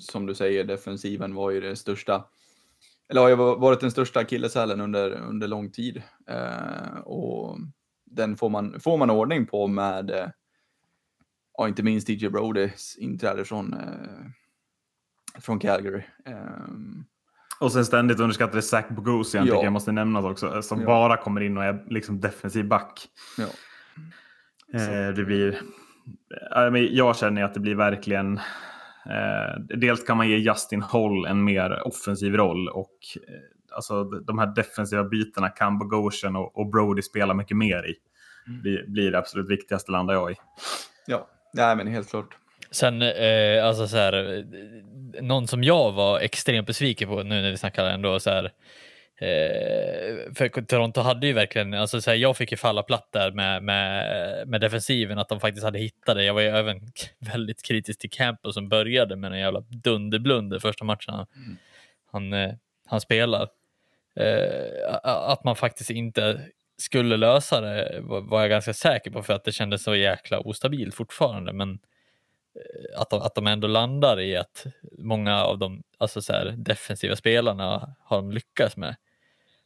[0.00, 2.24] som du säger, defensiven var ju det största,
[3.08, 6.02] eller har ju varit den största akilleshälen under, under lång tid.
[6.26, 7.58] Eh, och
[8.04, 10.28] den får man, får man ordning på med, eh,
[11.58, 16.02] ja, inte minst DJ Brodys inträde från, eh, från Calgary.
[16.26, 17.04] Um,
[17.60, 19.52] och sen ständigt underskattade Zach Bogosian ja.
[19.52, 20.62] tycker jag måste nämnas också.
[20.62, 20.86] Som ja.
[20.86, 23.08] bara kommer in och är liksom defensiv back.
[23.38, 23.46] Ja.
[24.80, 25.62] Eh, det blir...
[26.90, 28.36] Jag känner att det blir verkligen...
[29.06, 34.38] Eh, dels kan man ge Justin Holl en mer offensiv roll och eh, alltså, de
[34.38, 37.94] här defensiva bitarna kan Bogosian och, och Brody spela mycket mer i.
[38.46, 38.62] Mm.
[38.62, 40.34] Blir, blir det absolut viktigaste landar jag i.
[41.06, 42.36] Ja, Nej, men helt klart.
[42.70, 44.44] Sen, eh, alltså så här,
[45.22, 48.50] någon som jag var extremt besviken på nu när vi snackar ändå så här.
[49.20, 53.32] Eh, för Toronto hade ju verkligen, alltså så här, jag fick ju falla platt där
[53.32, 56.24] med, med, med defensiven, att de faktiskt hade hittat det.
[56.24, 56.80] Jag var ju även
[57.18, 61.56] väldigt kritisk till Campbell som började med en jävla dunderblunder första matchen han, mm.
[62.12, 62.54] han, eh,
[62.86, 63.48] han spelar.
[64.16, 66.40] Eh, att man faktiskt inte
[66.78, 70.94] skulle lösa det var jag ganska säker på för att det kändes så jäkla ostabilt
[70.94, 71.52] fortfarande.
[71.52, 71.78] Men
[72.54, 74.66] Eh, att de, att de ändå landar i att
[74.98, 78.96] många av de alltså så här, defensiva spelarna har de lyckats med.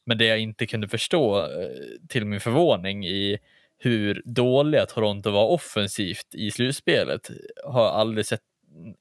[0.04, 1.68] Men det jag inte kunde förstå, eh,
[2.08, 3.38] till min förvåning, i
[3.78, 7.30] hur dåliga Toronto var offensivt i slutspelet
[7.64, 8.40] har jag aldrig sett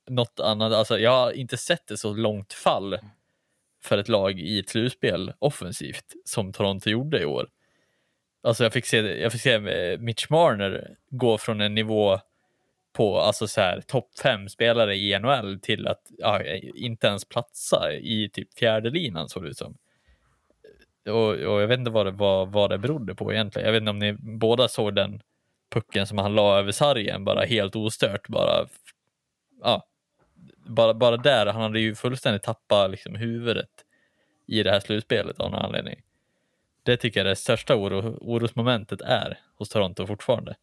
[0.10, 0.74] något annat.
[0.74, 3.00] Alltså, jag har inte sett ett så långt fall
[3.84, 7.50] för ett lag i ett slutspel offensivt som Toronto gjorde i år.
[8.44, 12.20] Alltså jag fick se, jag fick se eh, Mitch Marner gå från en nivå
[12.94, 16.44] på alltså så här topp fem spelare i NHL till att ja,
[16.76, 19.78] inte ens platsa i typ fjärde linan såg det ut som.
[21.06, 23.66] Och, och, jag vet inte vad det, vad, vad det berodde på egentligen.
[23.66, 25.22] Jag vet inte om ni båda såg den
[25.72, 28.68] pucken som han la över sargen bara helt ostört bara.
[29.62, 29.88] Ja,
[30.66, 33.70] bara, bara där, han hade ju fullständigt tappat liksom huvudet
[34.48, 36.02] i det här slutspelet av någon anledning.
[36.84, 40.56] Det tycker jag det största oro, orosmomentet är hos Toronto fortfarande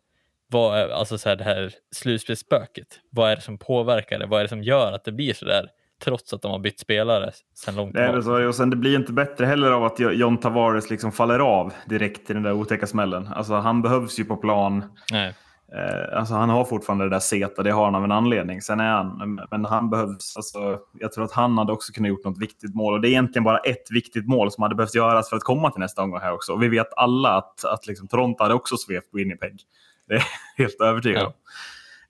[0.50, 4.26] vad är, alltså så här, det här slutspelsspöket, vad är det som påverkar det?
[4.26, 5.70] Vad är det som gör att det blir så där?
[6.00, 8.16] Trots att de har bytt spelare sen långt tillbaka.
[8.16, 11.38] Det så, och sen det blir inte bättre heller av att John Tavares liksom faller
[11.38, 13.28] av direkt i den där otäcka smällen.
[13.34, 14.84] Alltså han behövs ju på plan.
[15.12, 15.34] Nej.
[15.74, 18.62] Eh, alltså han har fortfarande det där seta, det har han av en anledning.
[18.62, 22.24] Sen är han, men han behövs, alltså, jag tror att han hade också kunnat gjort
[22.24, 22.94] något viktigt mål.
[22.94, 25.70] Och det är egentligen bara ett viktigt mål som hade behövt göras för att komma
[25.70, 26.52] till nästa omgång här också.
[26.52, 29.60] Och vi vet alla att, att liksom, Toronto hade också svept Winnipeg.
[30.08, 30.24] Det är
[30.56, 31.32] helt övertygad om.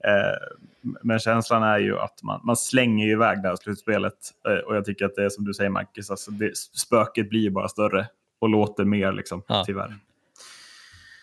[0.05, 0.59] Eh,
[1.03, 4.15] men känslan är ju att man, man slänger iväg det här slutspelet.
[4.49, 7.51] Eh, och jag tycker att det är som du säger Marcus, alltså det, spöket blir
[7.51, 8.07] bara större
[8.39, 9.63] och låter mer liksom, ja.
[9.67, 9.95] tyvärr.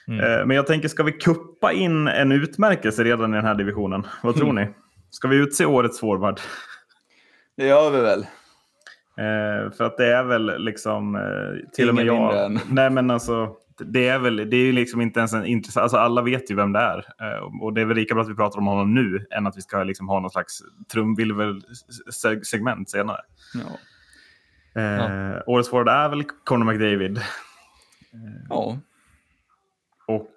[0.08, 0.20] Mm.
[0.20, 4.08] Eh, men jag tänker, ska vi kuppa in en utmärkelse redan i den här divisionen?
[4.24, 4.66] Vad tror mm.
[4.66, 4.74] ni?
[5.10, 6.40] Ska vi utse årets forward?
[7.58, 8.20] Det gör vi väl.
[9.18, 11.16] Eh, för att det är väl liksom...
[11.16, 12.46] Eh, till Ingen och med jag...
[12.46, 12.60] Än.
[12.70, 16.22] Nej men alltså det är väl, det är liksom inte ens en intressant, alltså alla
[16.22, 16.98] vet ju vem det är.
[16.98, 19.58] Eh, och det är väl lika bra att vi pratar om honom nu än att
[19.58, 20.62] vi ska liksom ha någon slags
[20.94, 23.22] trumvirvel-segment senare.
[23.54, 23.78] Ja.
[24.82, 25.44] Eh, ja.
[25.48, 27.22] Årets forward är väl Conor McDavid.
[28.50, 28.78] Ja.
[30.08, 30.32] Och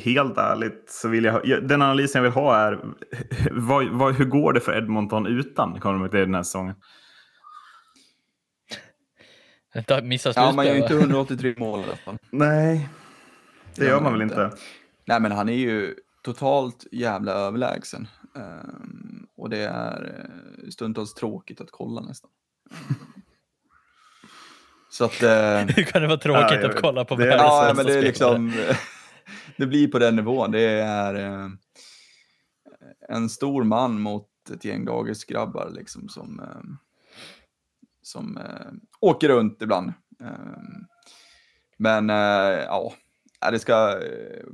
[0.00, 2.80] helt ärligt så vill jag, den analysen jag vill ha är
[3.50, 6.74] vad, vad, hur går det för Edmonton utan Conor McDavid den här säsongen?
[10.02, 12.18] Missa ja, man gör ju inte 183 mål i alla fall.
[12.30, 12.88] Nej,
[13.74, 14.50] det gör man väl inte.
[15.04, 18.08] Nej, men han är ju totalt jävla överlägsen.
[18.34, 20.04] Um, och det är
[20.64, 22.30] uh, stundtals tråkigt att kolla nästan.
[24.90, 25.22] Så att...
[25.22, 25.28] Uh,
[25.76, 28.52] Hur kan det vara tråkigt ja, att kolla på det, Ja, men det är liksom...
[29.56, 30.50] det blir på den nivån.
[30.50, 31.50] Det är uh,
[33.08, 36.40] en stor man mot ett gäng dagisgrabbar liksom som...
[36.40, 36.76] Uh,
[38.06, 39.92] som eh, åker runt ibland.
[40.20, 40.58] Eh,
[41.76, 42.92] men eh, ja,
[43.50, 44.44] det ska eh,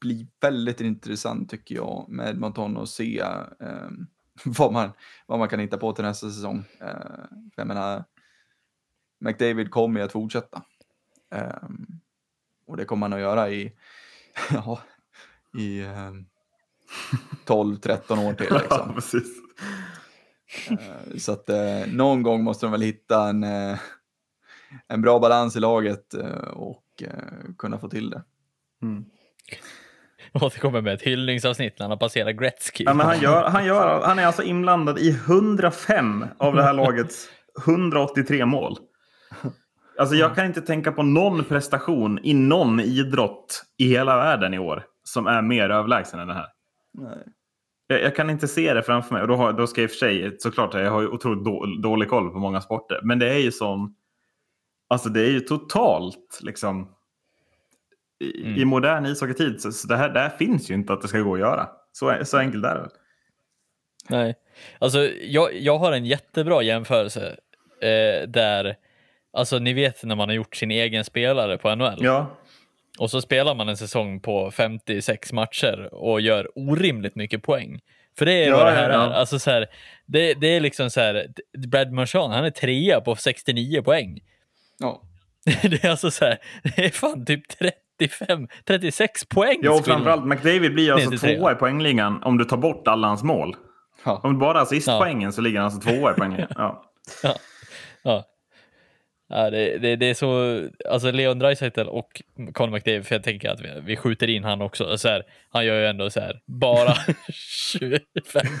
[0.00, 3.18] bli väldigt intressant tycker jag med Edmonton och se
[3.60, 3.88] eh,
[4.44, 4.90] vad, man,
[5.26, 6.64] vad man kan hitta på till nästa säsong.
[6.78, 8.04] För jag menar,
[9.20, 10.62] McDavid kommer ju att fortsätta.
[12.66, 13.72] och det kommer han att göra i,
[14.50, 14.80] ja,
[15.58, 15.82] i
[17.46, 18.54] 12-13 år till.
[18.54, 18.92] Liksom.
[18.94, 19.00] Ja,
[21.18, 23.78] så att eh, någon gång måste de väl hitta en, eh,
[24.88, 26.14] en bra balans i laget
[26.52, 26.84] och
[27.58, 28.22] kunna få till det.
[28.82, 29.04] Mm.
[30.32, 32.84] Återkommer med ett hyllningsavsnitt när han har passerat Gretzky.
[32.84, 36.72] Ja, men han, gör, han, gör, han är alltså inblandad i 105 av det här
[36.74, 37.28] lagets
[37.66, 38.78] 183 mål.
[39.98, 44.58] Alltså jag kan inte tänka på någon prestation i någon idrott i hela världen i
[44.58, 46.46] år som är mer överlägsen än det här.
[46.92, 47.18] Nej.
[47.88, 49.22] Jag, jag, kan inte se det framför mig.
[49.22, 51.44] Och då, har, då ska jag i och för sig, såklart, jag har ju otroligt
[51.44, 53.00] då, dålig koll på många sporter.
[53.02, 53.94] Men det är ju sån,
[54.88, 56.94] alltså det är ju totalt liksom.
[58.20, 58.60] I, mm.
[58.60, 61.18] i modern ishockeytid, så, så det, här, det här finns ju inte att det ska
[61.18, 61.68] gå att göra.
[61.92, 62.88] Så, så enkelt är det.
[64.08, 64.34] Nej,
[64.78, 67.36] alltså jag, jag har en jättebra jämförelse
[67.80, 68.76] eh, där,
[69.32, 71.98] alltså ni vet när man har gjort sin egen spelare på NHL.
[72.00, 72.36] Ja.
[72.98, 77.80] Och så spelar man en säsong på 56 matcher och gör orimligt mycket poäng.
[78.18, 79.06] För det är ja, vad det här ja, ja.
[79.06, 79.12] är.
[79.12, 79.66] Alltså så här,
[80.06, 81.26] det, det är liksom så här,
[81.68, 84.20] Brad Marchand, han är trea på 69 poäng.
[84.78, 85.02] Ja.
[85.62, 87.42] det är alltså så här, det är fan typ
[87.98, 89.58] 35, 36 poäng.
[89.62, 93.22] Ja, och framförallt McDavid blir alltså tvåa i poängligan om du tar bort alla hans
[93.22, 93.56] mål.
[94.04, 94.20] Ja.
[94.24, 95.32] Om du bara assistpoängen ja.
[95.32, 96.48] så ligger han alltså tvåa i poängligan.
[97.22, 97.36] Ja.
[98.02, 98.24] ja
[99.28, 99.50] ja.
[99.50, 103.60] Det, det, det, är så, alltså Leon Draisaitl och Conor McDavid, för jag tänker att
[103.60, 104.98] vi, vi skjuter in han också.
[104.98, 106.94] Så här, han gör ju ändå så här, bara
[107.32, 108.02] 25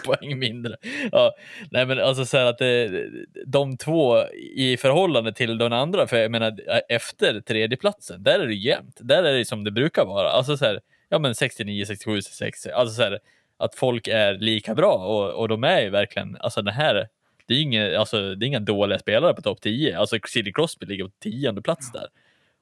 [0.04, 0.76] poäng mindre.
[1.12, 1.34] Ja,
[1.70, 3.06] nej men alltså så här att det,
[3.46, 4.24] de två
[4.56, 8.96] i förhållande till den andra, för jag menar efter tredjeplatsen, där är det jämnt.
[9.00, 10.28] Där är det som det brukar vara.
[10.28, 12.66] Alltså så här, ja men 69, 67, 66.
[12.66, 13.18] Alltså så här,
[13.58, 17.08] att folk är lika bra och, och de är ju verkligen, alltså den här
[17.48, 19.98] det är, inga, alltså, det är inga dåliga spelare på topp 10.
[19.98, 22.06] Alltså Sidney Crosby ligger på tionde plats där.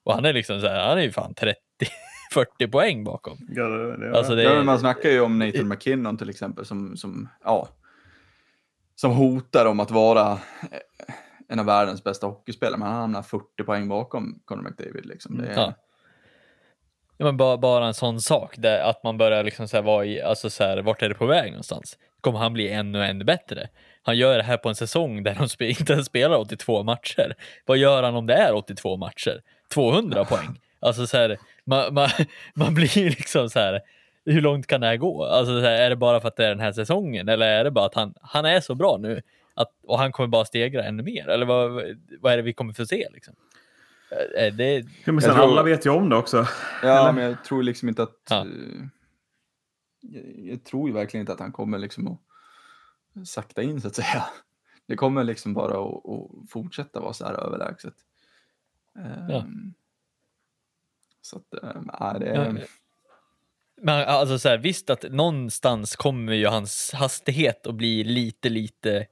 [0.05, 1.61] Och han är liksom så här, han är ju fan 30
[2.33, 3.39] 40 poäng bakom.
[3.49, 6.97] Ja, det, det, alltså det ja, man snackar ju om Nathan McKinnon till exempel som,
[6.97, 7.69] som, ja,
[8.95, 10.39] som hotar om att vara
[11.49, 15.07] en av världens bästa hockeyspelare, men han hamnar 40 poäng bakom Conor McDavid.
[15.07, 15.39] Liksom.
[15.39, 15.55] Det är...
[15.55, 15.75] ja.
[17.19, 20.05] Ja, men bara, bara en sån sak, där, att man börjar liksom så här, vara
[20.05, 21.99] i, alltså så här, vart är det på väg någonstans?
[22.21, 23.69] Kommer han bli ännu, ännu bättre?
[24.07, 27.35] Han gör det här på en säsong där de inte ens spelar 82 matcher.
[27.65, 29.43] Vad gör han om det är 82 matcher?
[29.75, 30.61] 200 poäng?
[30.81, 32.09] Alltså så här, man, man,
[32.55, 33.81] man blir liksom så här,
[34.25, 35.25] hur långt kan det här gå?
[35.25, 37.71] Alltså här, är det bara för att det är den här säsongen eller är det
[37.71, 39.23] bara att han, han är så bra nu
[39.55, 41.29] att, och han kommer bara stegra ännu mer?
[41.29, 41.71] Eller vad,
[42.21, 43.09] vad är det vi kommer få se?
[43.13, 43.35] Liksom?
[44.37, 46.47] Är det, ja, men sen tror, alla vet ju om det också.
[46.83, 47.13] Ja, eller?
[47.13, 48.23] men jag tror liksom inte att...
[48.31, 48.37] Ja.
[48.37, 48.47] Eh,
[50.01, 52.21] jag, jag, tror ju verkligen inte att han kommer liksom att
[53.25, 54.25] sakta in så att säga.
[54.87, 57.95] Det kommer liksom bara att, att fortsätta vara så här överlägset.
[59.29, 59.37] Ja.
[59.37, 59.75] Um,
[61.21, 61.63] så att,
[62.03, 62.67] äh, det är...
[63.83, 69.07] Men alltså så här, visst att någonstans kommer ju hans hastighet att bli lite, lite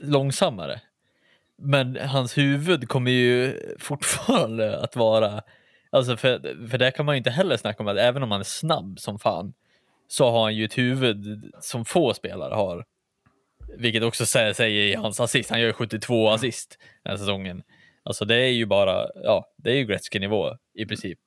[0.00, 0.80] långsammare.
[1.56, 5.42] Men hans huvud kommer ju fortfarande att vara,
[5.90, 8.40] alltså för, för det kan man ju inte heller snacka om att även om han
[8.40, 9.52] är snabb som fan
[10.08, 12.84] så har han ju ett huvud som få spelare har.
[13.78, 15.50] Vilket också säger sig i hans assist.
[15.50, 17.62] Han gör 72 assist den här säsongen.
[18.02, 21.18] Alltså det är ju bara, ja, det är ju Gretzky-nivå i princip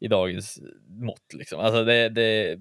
[0.00, 1.34] i dagens mått.
[1.34, 1.60] Liksom.
[1.60, 2.58] Alltså det, det,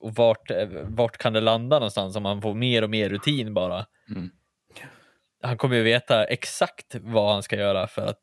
[0.00, 0.50] och vart,
[0.84, 3.86] vart kan det landa någonstans om man får mer och mer rutin bara?
[4.10, 4.30] Mm.
[5.42, 8.22] Han kommer ju veta exakt vad han ska göra för att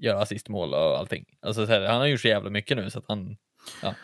[0.00, 1.24] göra assistmål och allting.
[1.40, 3.36] Alltså, här, han har gjort så jävla mycket nu så att han,
[3.82, 3.94] ja.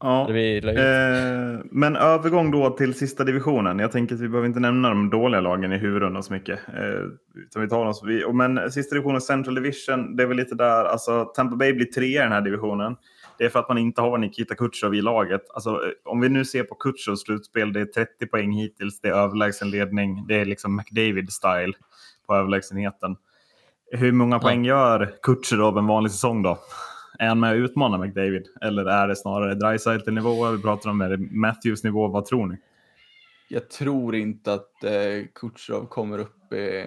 [0.00, 3.78] Ja, eh, men övergång då till sista divisionen.
[3.78, 6.58] Jag tänker att vi behöver inte nämna de dåliga lagen i huvudrundan så mycket.
[6.68, 10.84] Eh, vi tar oss, vi, men sista divisionen, Central Division, det är väl lite där,
[10.84, 12.96] alltså Tampa Bay blir tre i den här divisionen.
[13.38, 15.42] Det är för att man inte har Nikita Kutjov i laget.
[15.54, 19.08] Alltså, eh, om vi nu ser på Kutjovs slutspel, det är 30 poäng hittills, det
[19.08, 21.72] är överlägsen ledning, det är liksom McDavid-style
[22.26, 23.16] på överlägsenheten.
[23.90, 24.40] Hur många ja.
[24.40, 26.58] poäng gör Kutjerov en vanlig säsong då?
[27.18, 28.46] Är han med och utmanar McDavid?
[28.60, 30.50] Eller är det snarare Dreisaitl-nivå?
[30.50, 32.08] Vi pratar om är det Matthews-nivå.
[32.08, 32.56] Vad tror ni?
[33.48, 36.84] Jag tror inte att eh, Kutjerov kommer upp i,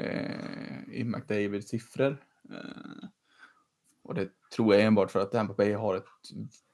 [0.91, 2.17] i McDavids siffror.
[2.49, 3.07] Eh,
[4.03, 6.05] och det tror jag enbart för att Tampa Bay har ett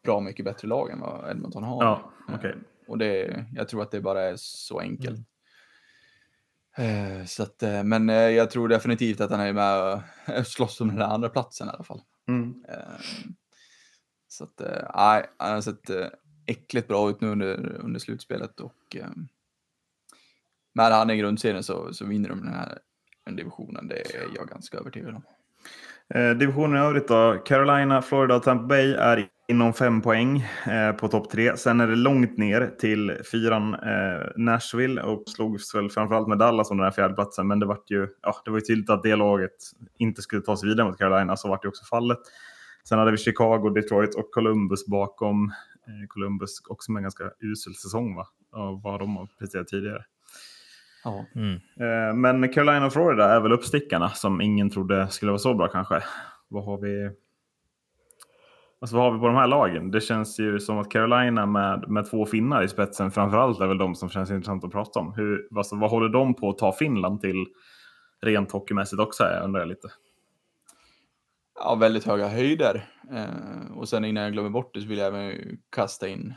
[0.03, 1.83] bra mycket bättre lag än vad Edmonton har.
[1.83, 2.51] Ja, okay.
[2.51, 5.19] eh, och det, jag tror att det bara är så enkelt.
[6.77, 7.19] Mm.
[7.19, 10.03] Eh, så att, eh, men eh, jag tror definitivt att han är med
[10.39, 12.01] och slåss om den andra platsen i alla fall.
[12.27, 12.63] Mm.
[14.27, 16.07] Så att, eh, nej, han har sett eh,
[16.45, 19.07] äckligt bra ut nu under, under slutspelet och eh,
[20.73, 22.79] med han i grundserien så, så vinner de den här
[23.29, 23.87] divisionen.
[23.87, 25.23] Det är jag ganska övertygad om.
[26.13, 27.41] Eh, divisionen i övrigt då.
[27.45, 31.57] Carolina, Florida och Tampa Bay är inom fem poäng eh, på topp tre.
[31.57, 36.71] Sen är det långt ner till fyran eh, Nashville och slogs väl framförallt med Dallas
[36.71, 37.47] om den här fjärdeplatsen.
[37.47, 39.55] Men det var ju, ja, det var ju tydligt att det laget
[39.97, 42.19] inte skulle ta sig vidare mot Carolina, så var det också fallet.
[42.89, 45.45] Sen hade vi Chicago, Detroit och Columbus bakom.
[45.87, 48.27] Eh, Columbus också med en ganska usel säsong va?
[48.51, 50.05] av vad de har presterat tidigare.
[51.03, 51.25] Ja.
[51.35, 51.53] Mm.
[51.55, 55.67] Eh, men Carolina och Florida är väl uppstickarna som ingen trodde skulle vara så bra
[55.67, 56.03] kanske.
[56.47, 57.09] Vad har vi?
[58.81, 59.91] Alltså, vad har vi på de här lagen?
[59.91, 63.77] Det känns ju som att Carolina med, med två finnar i spetsen framförallt är väl
[63.77, 65.13] de som känns intressant att prata om.
[65.13, 67.45] Hur, alltså, vad håller de på att ta Finland till
[68.21, 69.23] rent hockeymässigt också?
[69.23, 69.87] Jag undrar jag lite.
[71.59, 72.89] Ja, väldigt höga höjder.
[73.11, 76.33] Eh, och sen innan jag glömmer bort det så vill jag även kasta in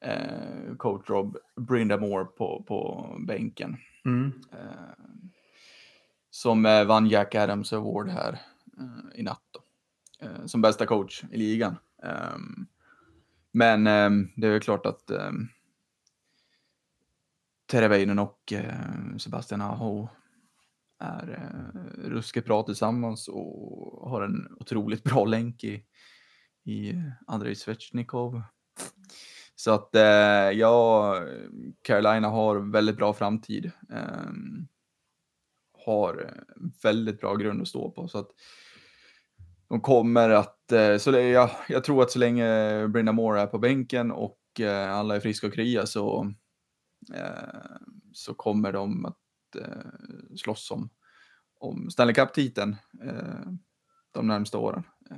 [0.00, 3.76] eh, coach Rob Brindamore på, på bänken.
[4.04, 4.32] Mm.
[4.52, 5.04] Eh,
[6.30, 8.32] som eh, vann Jack Adams Award här
[8.78, 9.42] eh, i natt.
[9.50, 9.60] Då.
[10.26, 11.76] Eh, som bästa coach i ligan.
[12.02, 12.66] Ehm,
[13.52, 15.48] men ehm, det är klart att um,
[17.66, 20.08] Teravainen och uh, Sebastian Aho
[21.04, 25.84] är uh, ruskigt bra tillsammans och har en otroligt bra länk i,
[26.64, 26.94] i
[27.26, 28.42] Andrei Svetjnikov.
[29.54, 31.14] Så att uh, ja,
[31.82, 33.70] Carolina har väldigt bra framtid.
[33.88, 34.68] Um,
[35.86, 38.08] har eh, väldigt bra grund att stå på.
[38.08, 38.30] Så att
[39.68, 43.58] de kommer att, så ja, jag, jag tror att så länge Brinda Moore är på
[43.58, 46.32] bänken och eh, alla är friska och krya så,
[47.14, 47.76] eh,
[48.12, 49.18] så kommer de att
[49.56, 50.90] Eh, slåss om,
[51.58, 53.52] om Stanley Cup-titeln eh,
[54.12, 54.82] de närmsta åren.
[55.10, 55.16] Eh,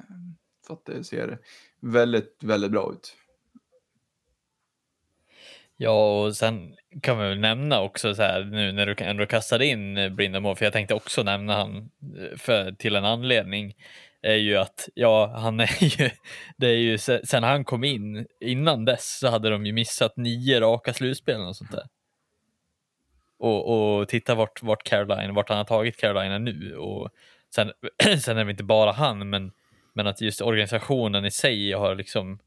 [0.66, 1.38] för att det ser
[1.80, 3.16] väldigt, väldigt bra ut.
[5.76, 9.66] Ja, och sen kan vi väl nämna också så här nu när du ändå kastade
[9.66, 11.90] in Brindamore, för jag tänkte också nämna han
[12.36, 13.74] för, till en anledning
[14.22, 16.10] är ju att, ja, han är ju,
[16.56, 20.60] det är ju sen han kom in, innan dess så hade de ju missat nio
[20.60, 21.86] raka slutspel och sånt där.
[23.38, 27.10] Och, och titta vart, vart Caroline, vart han har tagit Carolina nu och
[27.54, 27.72] sen,
[28.20, 29.52] sen är det inte bara han, men,
[29.92, 32.38] men att just organisationen i sig har liksom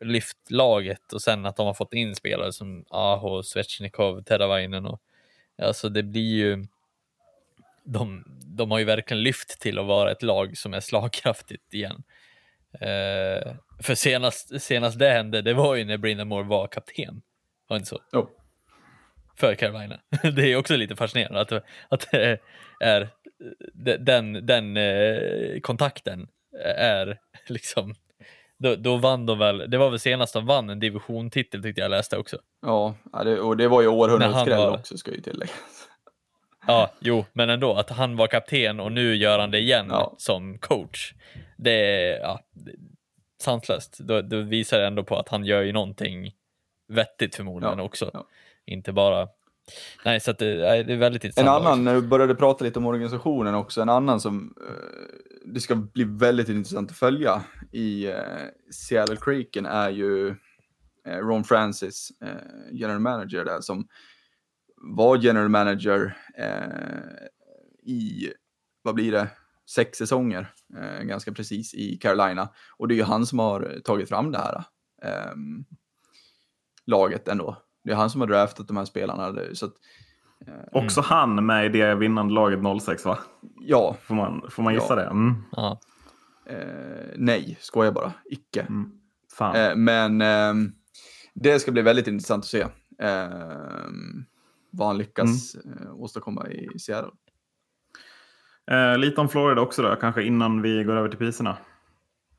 [0.00, 5.02] lyft laget och sen att de har fått in spelare som Aho, Svetjnikov, Teravainen och
[5.62, 6.66] alltså det blir ju
[7.84, 8.24] de,
[8.56, 12.02] de har ju verkligen lyft till att vara ett lag som är slagkraftigt igen.
[12.72, 17.22] Eh, för senast, senast det hände, det var ju när Brindamore var kapten.
[17.68, 18.00] Var inte så?
[18.12, 18.28] Oh.
[19.38, 20.00] För Carolina.
[20.36, 21.52] det är också lite fascinerande att,
[21.88, 22.38] att det
[22.80, 23.08] är
[23.98, 26.28] den, den eh, kontakten
[26.76, 27.94] är liksom
[28.58, 31.90] då, då, vann de väl, det var väl senast de vann en divisiontitel tyckte jag
[31.90, 32.38] läste också.
[32.62, 32.94] Ja,
[33.42, 34.78] och det var ju århundradets skräll var...
[34.78, 35.88] också ska ju tilläggas.
[36.66, 40.14] Ja, jo, men ändå att han var kapten och nu gör han det igen ja.
[40.18, 41.12] som coach.
[41.56, 42.40] Det är ja,
[43.42, 43.98] sanslöst.
[43.98, 46.32] Då, då visar det ändå på att han gör ju någonting
[46.88, 47.84] vettigt förmodligen ja.
[47.84, 48.10] också.
[48.12, 48.26] Ja.
[48.68, 49.28] Inte bara
[50.04, 51.48] Nej, så att det, det är väldigt intressant.
[51.48, 55.60] En annan, när du började prata lite om organisationen också, en annan som uh, det
[55.60, 57.42] ska bli väldigt intressant att följa
[57.72, 58.14] i uh,
[58.70, 60.34] Seattle Creeken är ju uh,
[61.06, 62.12] Ron Francis,
[62.72, 63.88] general manager där, som
[64.80, 67.26] var general manager eh,
[67.82, 68.32] i,
[68.82, 69.28] vad blir det,
[69.70, 72.48] sex säsonger, eh, ganska precis, i Carolina.
[72.76, 74.64] Och det är ju han som har tagit fram det här
[75.02, 75.34] eh,
[76.86, 77.62] laget ändå.
[77.88, 79.34] Det är han som har draftat de här spelarna.
[79.52, 79.72] Så att,
[80.46, 81.08] eh, Också mm.
[81.08, 83.18] han med i det vinnande laget 06 va?
[83.60, 83.96] Ja.
[84.02, 84.96] Får man, får man gissa ja.
[84.96, 85.04] det?
[85.04, 85.34] Mm.
[85.52, 85.80] Ja.
[86.46, 88.12] Eh, nej, skojar bara.
[88.24, 88.60] Icke.
[88.60, 88.90] Mm.
[89.40, 90.72] Eh, men ehm,
[91.34, 92.66] det ska bli väldigt intressant att se.
[92.98, 94.24] Ehm,
[94.70, 95.78] vad han lyckas mm.
[95.78, 97.12] Eh, åstadkomma i Seattle.
[98.70, 101.56] Eh, lite om Florida också då, kanske innan vi går över till priserna.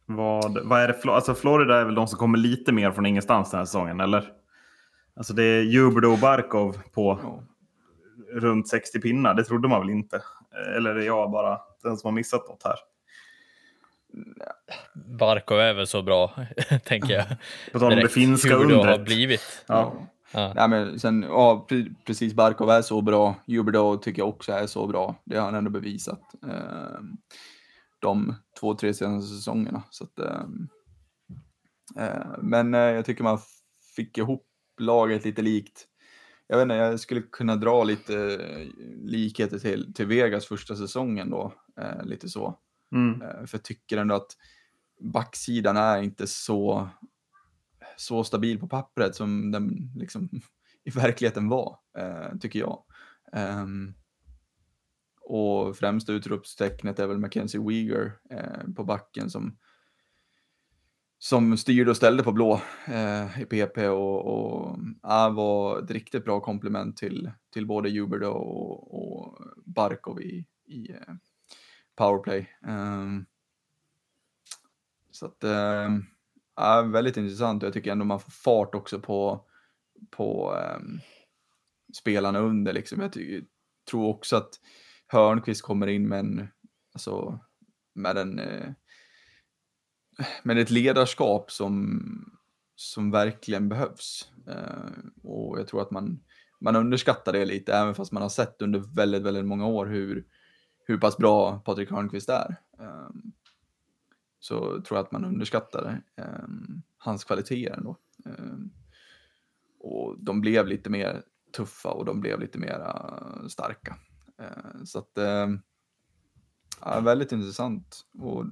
[0.06, 3.52] Vad, vad är det, alltså Florida är väl de som kommer lite mer från ingenstans
[3.52, 4.39] den här säsongen, eller?
[5.20, 7.44] Alltså det är Jubdo och Barkov på ja.
[8.40, 10.22] runt 60 pinnar, det trodde man väl inte?
[10.76, 12.76] Eller är jag bara den som har missat något här?
[14.96, 16.32] Barkov är väl så bra,
[16.86, 17.26] tänker jag.
[17.72, 18.86] På tal om det finska undret.
[18.86, 19.64] har blivit.
[19.68, 19.94] Ja.
[20.32, 20.54] Ja.
[20.56, 21.68] Nej, men sen, ja,
[22.06, 23.36] precis, Barkov är så bra.
[23.48, 25.16] Huberdo tycker jag också är så bra.
[25.26, 26.22] Det har han ändå bevisat.
[26.48, 27.00] Eh,
[28.00, 29.84] de två, tre senaste säsongerna.
[29.90, 30.42] Så att, eh,
[32.06, 33.40] eh, men eh, jag tycker man
[33.96, 34.46] fick ihop
[34.80, 35.86] laget lite likt.
[36.48, 38.68] Jag vet inte, jag skulle kunna dra lite eh,
[39.04, 41.54] likheter till, till Vegas första säsongen då.
[41.82, 42.60] Eh, lite så.
[42.92, 43.20] Mm.
[43.20, 44.38] för jag tycker ändå att
[45.00, 46.90] backsidan är inte så
[48.00, 50.30] så stabil på pappret som den liksom
[50.84, 52.84] i verkligheten var, eh, tycker jag.
[53.62, 53.94] Um,
[55.22, 59.58] och främsta utropstecknet är väl Mackenzie Weegar eh, på backen som,
[61.20, 66.26] som styrde och ställde på blå eh, i PP och, och äh, var ett riktigt
[66.26, 71.14] bra komplement till, till både Huber och, och Barkov i, i eh,
[71.96, 72.50] powerplay.
[72.68, 73.26] Um,
[75.12, 75.90] så att eh,
[76.60, 79.46] Ja, väldigt intressant och jag tycker ändå man får fart också på,
[80.10, 81.00] på um,
[81.98, 82.74] spelarna under.
[82.74, 83.02] Liksom.
[83.02, 83.48] Jag tycker,
[83.90, 84.50] tror också att
[85.08, 86.48] Hörnqvist kommer in med en,
[86.94, 87.40] alltså,
[87.94, 88.72] med en eh,
[90.44, 92.02] men ett ledarskap som,
[92.76, 94.32] som verkligen behövs.
[94.48, 96.20] Eh, och jag tror att man,
[96.60, 100.26] man underskattar det lite, även fast man har sett under väldigt, väldigt många år hur,
[100.84, 102.56] hur pass bra Patrik Hörnqvist är.
[102.80, 103.10] Eh,
[104.40, 106.48] så tror jag att man underskattar eh,
[106.98, 107.98] hans kvaliteter ändå.
[108.26, 108.56] Eh,
[109.80, 112.84] och de blev lite mer tuffa och de blev lite mer
[113.48, 113.96] starka.
[114.40, 115.48] Eh, så att, eh,
[116.82, 118.06] ja, väldigt intressant.
[118.20, 118.46] Och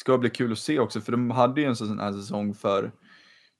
[0.00, 2.92] ska bli kul att se också, för de hade ju en sån här säsong för,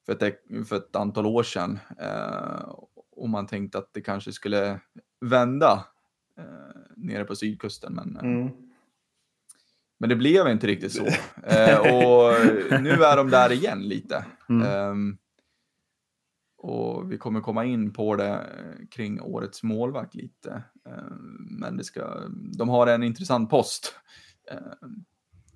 [0.07, 1.79] för, ett, för ett antal år sedan.
[1.99, 2.75] Eh,
[3.11, 4.81] och man tänkte att det kanske skulle
[5.21, 5.85] vända
[6.39, 6.45] eh,
[6.97, 7.95] nere på sydkusten.
[7.95, 8.53] Men, eh, mm.
[9.99, 11.07] men det blev inte riktigt så.
[11.43, 12.33] Eh, och
[12.83, 14.25] nu är de där igen lite.
[14.49, 14.67] Mm.
[14.67, 15.17] Ehm,
[16.57, 20.63] och vi kommer komma in på det eh, kring årets målvakt lite.
[21.51, 22.29] Men det ska,
[22.59, 23.95] de har en intressant post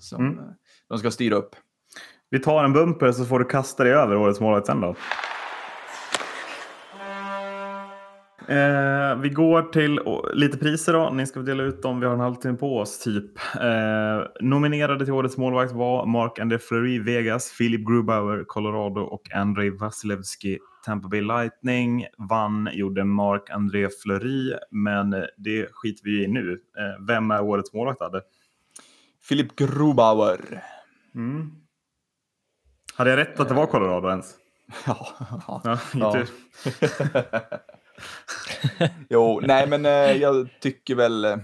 [0.04, 0.44] som mm.
[0.88, 1.56] de ska styra upp.
[2.30, 4.94] Vi tar en bumper så får du kasta dig över årets målvakt sen då.
[8.48, 10.00] Eh, vi går till
[10.34, 11.10] lite priser då.
[11.10, 12.00] Ni ska dela ut dem.
[12.00, 13.38] Vi har en halvtimme på oss typ.
[13.60, 20.58] Eh, nominerade till årets målvakt var Mark-André Fleury, Vegas, Philip Grubauer, Colorado och Andrei Vasilevski,
[20.86, 22.06] Tampa Bay Lightning.
[22.18, 26.52] Vann gjorde Mark-André Fleury, men det skiter vi i nu.
[26.52, 28.00] Eh, vem är årets målvakt?
[28.00, 28.20] Hade?
[29.28, 30.64] Philip Grubauer.
[31.14, 31.52] Mm.
[32.94, 34.34] Hade jag rätt att det var Colorado ens?
[34.86, 35.06] Ja.
[35.64, 36.24] ja, ja.
[39.08, 41.36] jo, nej men eh, jag tycker väl eh,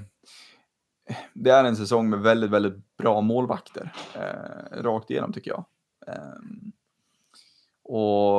[1.32, 3.92] det är en säsong med väldigt, väldigt bra målvakter.
[4.14, 5.64] Eh, rakt igenom tycker jag.
[6.06, 6.34] Eh,
[7.84, 8.29] och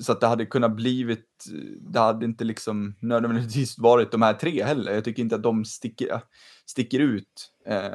[0.00, 1.44] så att det hade kunnat blivit,
[1.80, 4.92] det hade inte liksom nödvändigtvis varit de här tre heller.
[4.92, 6.20] Jag tycker inte att de sticker,
[6.66, 7.90] sticker ut eh,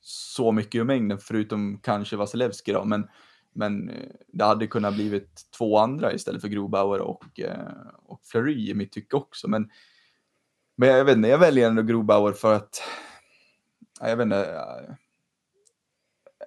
[0.00, 2.84] så mycket ur mängden, förutom kanske Vasilevski då.
[2.84, 3.08] Men,
[3.54, 7.72] men eh, det hade kunnat blivit två andra istället för Grobauer och, eh,
[8.06, 9.48] och Fleury i mitt tycke också.
[9.48, 9.70] Men,
[10.76, 12.82] men jag vet inte, jag väljer ändå Grobauer för att,
[14.00, 14.94] jag vet inte, eh,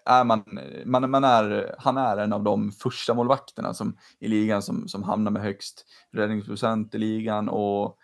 [0.06, 0.43] är man,
[0.86, 5.04] man, man är, han är en av de första målvakterna som, i ligan som, som
[5.04, 7.97] hamnar med högst räddningsprocent i ligan och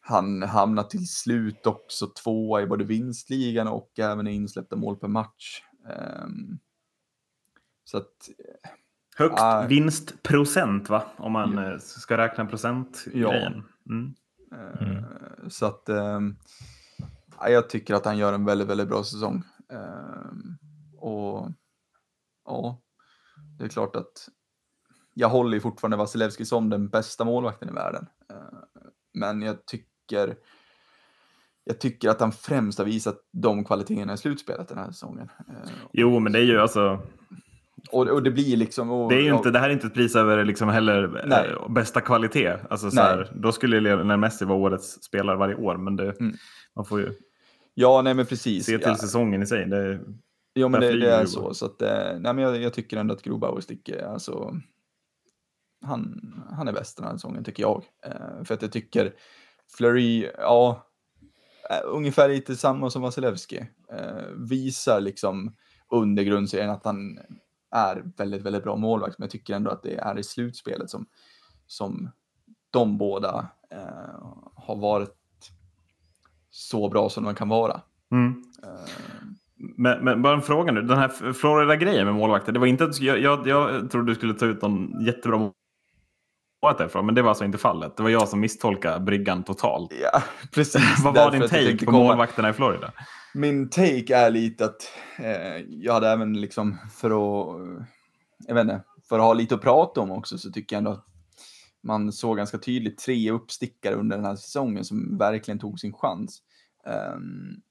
[0.00, 5.08] han hamnar till slut också tvåa i både vinstligan och även i insläppta mål per
[5.08, 5.62] match.
[6.24, 6.58] Um,
[7.84, 8.28] så att...
[9.16, 11.02] Högst äh, vinstprocent va?
[11.16, 11.72] Om man ja.
[11.72, 13.64] Eh, ska räkna procentgrejen.
[13.84, 13.94] Ja.
[13.94, 14.14] Mm.
[14.52, 16.36] Uh, så att um,
[17.40, 19.42] jag tycker att han gör en väldigt, väldigt bra säsong.
[19.68, 20.58] Um,
[21.00, 21.48] och
[22.44, 22.82] ja,
[23.58, 24.28] det är klart att
[25.14, 28.06] jag håller ju fortfarande Vasilevski som den bästa målvakten i världen.
[28.30, 28.58] Eh,
[29.14, 30.36] men jag tycker
[31.64, 35.28] jag tycker att han främst har visat de kvaliteterna i slutspelet den här säsongen.
[35.48, 37.02] Eh, jo, men det är ju alltså...
[37.92, 38.90] Och, och det blir liksom...
[38.90, 41.54] Och, det, är ju inte, det här är inte ett pris över liksom heller nej.
[41.68, 42.56] bästa kvalitet.
[42.70, 46.34] Alltså, så här, då skulle Lionel Messi vara årets spelare varje år, men det, mm.
[46.76, 47.12] man får ju
[47.74, 48.66] ja, nej, men precis.
[48.66, 48.96] se till ja.
[48.96, 49.66] säsongen i sig.
[49.66, 50.00] Det,
[50.60, 51.54] Jo, men det, det, är så.
[51.54, 54.02] så att, eh, nej, men jag, jag tycker ändå att Grobauer sticker.
[54.02, 54.54] Alltså,
[55.84, 57.84] han, han är bäst den här säsongen, tycker jag.
[58.04, 59.14] Eh, för att jag tycker
[59.76, 60.86] Fleury, ja,
[61.84, 63.66] ungefär lite samma som Vasilevski.
[63.92, 65.56] Eh, visar liksom
[65.90, 67.18] under grundserien att han
[67.70, 69.18] är väldigt, väldigt bra målvakt.
[69.18, 71.06] Men jag tycker ändå att det är i slutspelet som,
[71.66, 72.10] som
[72.70, 75.16] de båda eh, har varit
[76.50, 77.80] så bra som de kan vara.
[78.12, 78.44] Mm.
[79.60, 80.82] Men, men, bara en fråga nu.
[80.82, 82.52] Den här Florida-grejen med målvakter.
[82.52, 87.06] Det var inte, jag, jag, jag trodde du skulle ta ut någon jättebra målvakt därifrån,
[87.06, 87.96] men det var alltså inte fallet.
[87.96, 89.92] Det var jag som misstolkade bryggan totalt.
[90.02, 90.82] Ja, precis.
[91.04, 91.98] Vad var din take på komma...
[91.98, 92.92] målvakterna i Florida?
[93.34, 97.60] Min take är lite att eh, jag hade även liksom för att,
[98.46, 100.90] jag vet inte, för att ha lite att prata om också så tycker jag ändå
[100.90, 101.06] att
[101.82, 106.42] man såg ganska tydligt tre uppstickare under den här säsongen som verkligen tog sin chans.
[107.14, 107.62] Um,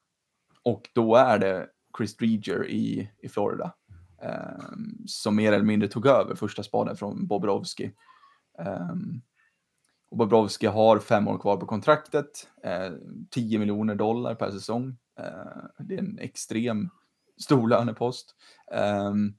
[0.64, 1.68] och då är det
[1.98, 3.74] Chris Dreger i, i Florida.
[4.22, 7.92] Um, som mer eller mindre tog över första spaden från Bobrovski.
[8.60, 9.22] Um,
[10.12, 12.98] och Bobrovski har fem år kvar på kontraktet, eh, uh,
[13.30, 14.98] 10 miljoner dollar per säsong.
[15.20, 16.90] Uh, det är en extrem
[17.42, 18.36] stor lönepost.
[18.72, 19.34] Um,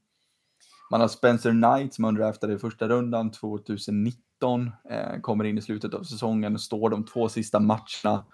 [0.91, 5.61] man har Spencer Knight som undraftade i första rundan 2019, uh, eh, kommer in i
[5.61, 8.25] slutet av säsongen och står de två sista matcherna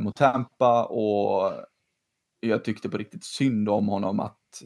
[0.00, 1.52] mot Tampa och
[2.48, 4.62] jag tyckte på riktigt synd om honom att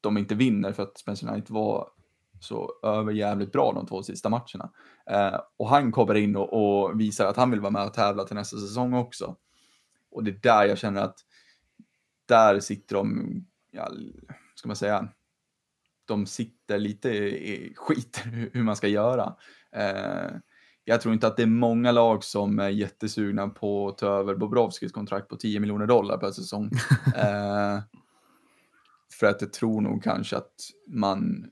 [0.00, 1.88] de inte vinner för att Spencer Knight var
[2.40, 4.72] så överjävligt bra de två sista matcherna.
[5.10, 8.24] Eh, och han kommer in och, och, visar att han vill vara med och tävla
[8.24, 9.36] till nästa säsong också.
[10.10, 11.18] Och det är där jag känner att
[12.26, 13.30] där sitter de,
[13.70, 13.90] ja,
[14.54, 15.08] ska man säga,
[16.04, 19.36] de sitter lite i skit hur man ska göra.
[19.72, 20.30] Eh,
[20.84, 24.34] jag tror inte att det är många lag som är jättesugna på att ta över
[24.34, 26.70] Bobrovskis kontrakt på 10 miljoner dollar per säsong.
[27.16, 27.78] eh,
[29.18, 30.54] för att jag tror nog kanske att
[30.88, 31.50] man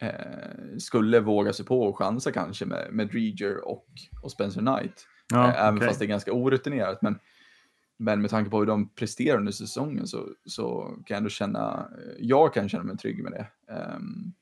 [0.00, 3.86] eh, skulle våga sig på och chansa kanske med, med Dreger och,
[4.22, 5.06] och Spencer Knight.
[5.32, 5.88] Ja, eh, även okej.
[5.88, 7.02] fast det är ganska orutinerat.
[7.02, 7.18] Men,
[7.96, 11.88] men med tanke på hur de presterar under säsongen så, så kan jag ändå känna,
[12.18, 13.72] jag kan känna mig trygg med det.
[13.72, 14.32] Ehm,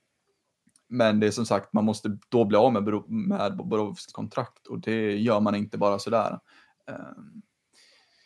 [0.89, 4.67] men det är som sagt, man måste då bli av med, Bro- med Bobrovskis kontrakt
[4.67, 6.39] och det gör man inte bara sådär.
[6.87, 7.41] Ehm,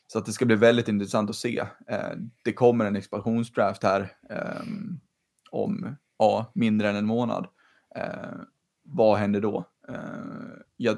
[0.08, 1.66] så att det ska bli väldigt intressant att se.
[1.88, 5.00] Ehm, det kommer en expansionsdraft här ehm,
[5.52, 7.48] om ja, mindre än en månad.
[8.84, 9.66] Vad händer då?
[10.78, 10.96] Ja,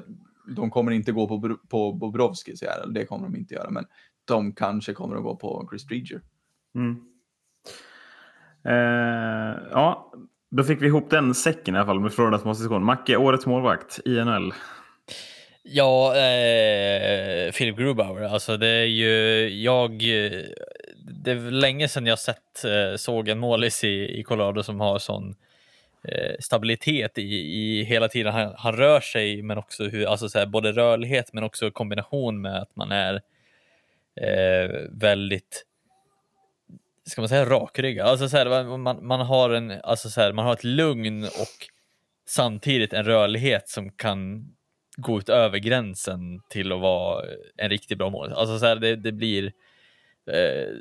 [0.56, 3.84] de kommer inte gå på, på Bobrovskis det kommer de inte göra, men
[4.24, 6.22] de kanske kommer att gå på Chris Dreger.
[6.74, 7.14] Mm.
[8.64, 10.12] Eh, ja,
[10.56, 12.84] då fick vi ihop den säcken i alla fall med Floridas målstation.
[12.84, 14.54] Macke, årets målvakt i NHL.
[15.62, 18.22] Ja, eh, Philip Grubauer.
[18.22, 19.98] Alltså det är ju jag.
[21.22, 24.98] Det är länge sedan jag sett eh, såg en målis i, i Colorado som har
[24.98, 25.34] sån
[26.04, 30.38] eh, stabilitet i, i hela tiden han, han rör sig, men också hur, alltså så
[30.38, 33.14] här, både rörlighet, men också kombination med att man är
[34.20, 35.64] eh, väldigt
[37.06, 38.06] ska man säga rakryggad?
[38.06, 41.68] Alltså så här, man, man, har en, alltså så här, man har ett lugn och
[42.26, 44.48] samtidigt en rörlighet som kan
[44.96, 47.24] gå utöver gränsen till att vara
[47.56, 48.32] en riktigt bra mål.
[48.32, 49.52] Alltså så här, det, det blir
[50.26, 50.74] eh,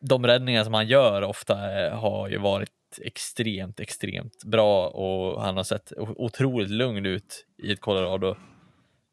[0.00, 2.70] de räddningar som han gör ofta eh, har ju varit
[3.00, 8.36] extremt, extremt bra och han har sett otroligt lugn ut i ett Colorado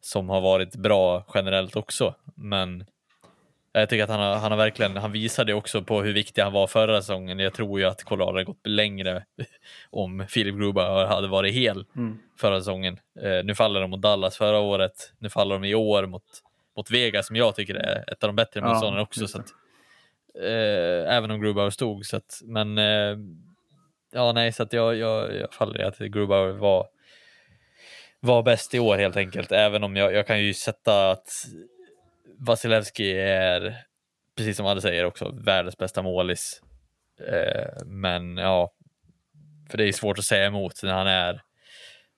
[0.00, 2.14] som har varit bra generellt också.
[2.34, 2.84] Men
[3.72, 6.52] jag tycker att han har, han har verkligen, han visade också på hur viktig han
[6.52, 7.38] var förra säsongen.
[7.38, 9.24] Jag tror ju att Colorado hade gått längre
[9.90, 12.18] om Philip Gruber hade varit hel Mm.
[12.40, 12.98] förra säsongen.
[13.22, 15.12] Eh, nu faller de mot Dallas förra året.
[15.18, 16.22] Nu faller de i år mot,
[16.76, 19.28] mot Vegas som jag tycker är ett av de bättre Ja, motståndarna också.
[19.28, 19.46] Så att,
[20.44, 22.06] eh, även om Grubauer stod.
[22.06, 23.16] Så att, men eh,
[24.12, 26.86] ja, nej, så att jag, jag, jag faller i att Grubauer var,
[28.20, 29.52] var bäst i år helt enkelt.
[29.52, 31.28] Även om jag, jag kan ju sätta att
[32.40, 33.76] Vasilevski är,
[34.36, 36.62] precis som Adde säger också, världens bästa målis.
[37.28, 38.72] Eh, men ja,
[39.70, 41.42] för det är svårt att säga emot när han är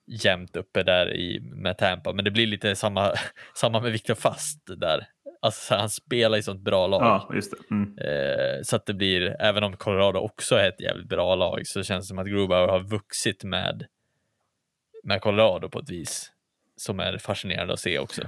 [0.07, 2.13] jämnt uppe där i, med Tampa.
[2.13, 3.15] Men det blir lite samma,
[3.55, 5.07] samma med Viktor Fast där.
[5.43, 7.03] Alltså, så han spelar i sånt bra lag.
[7.03, 7.75] Ja, just det.
[7.75, 7.99] Mm.
[7.99, 11.83] Eh, så att det blir, även om Colorado också är ett jävligt bra lag, så
[11.83, 13.87] känns det som att Grubauer har vuxit med,
[15.05, 16.33] med Colorado på ett vis
[16.77, 18.23] som är fascinerande att se också.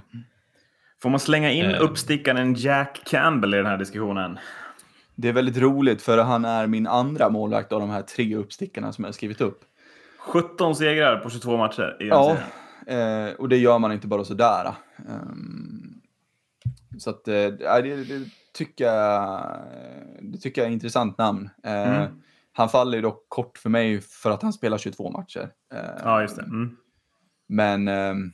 [1.04, 1.82] Får man slänga in Eh.
[1.82, 4.38] uppstickaren Jack Campbell i den här diskussionen?
[5.14, 8.92] Det är väldigt roligt för han är min andra målvakt av de här tre uppstickarna
[8.92, 9.60] som jag har skrivit upp.
[10.18, 12.36] 17 segrar på 22 matcher i den Ja,
[12.86, 14.74] eh, och det gör man inte bara sådär.
[15.08, 16.00] Um,
[16.98, 19.46] så att, eh, det, det, tycker jag,
[20.20, 21.50] det tycker jag är ett intressant namn.
[21.64, 22.12] Eh, Mm.
[22.52, 25.50] Han faller ju dock kort för mig för att han spelar 22 matcher.
[26.04, 26.42] Ja, just det.
[26.42, 26.76] Mm.
[27.48, 28.32] Men, ehm,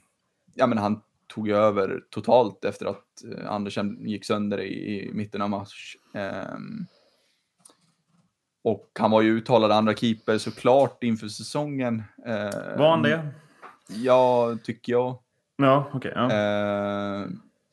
[0.55, 1.01] ja, men han
[1.35, 5.97] tog ju över totalt efter att eh, Andersen gick sönder i, i mitten av mars.
[6.15, 6.87] Ehm,
[8.63, 12.03] och han var ju uttalad andra keeper såklart inför säsongen.
[12.27, 13.29] Eh, Var han det?
[13.89, 15.19] Ja, tycker jag.
[15.57, 16.13] Ja, okej.
[16.15, 16.25] ja.
[16.33, 17.27] Eh,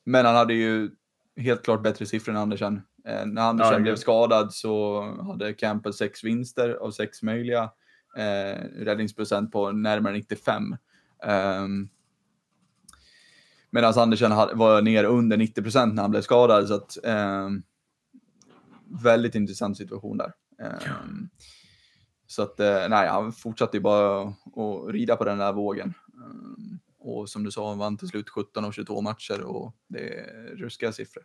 [0.04, 0.90] men han hade ju
[1.36, 2.82] helt klart bättre siffror än Andersen.
[3.04, 7.70] Eh, när Andersen Ja, blev skadad så hade Campbell sex vinster av sex möjliga.
[8.16, 10.76] Eh, räddningsprocent på närmare 95.
[11.62, 11.88] Um,
[13.70, 16.68] Medan Andersen var ner under 90 procent när han blev skadad.
[16.68, 17.62] Så att, ehm,
[19.02, 20.32] väldigt intressant situation där.
[20.62, 21.28] Ehm,
[22.30, 25.94] Så att, eh, nej, han fortsatte ju bara att rida på den där vågen.
[26.24, 30.18] Ehm, och som du sa, han vann till slut 17 av 22 matcher och det
[30.18, 31.22] är ruskiga siffror.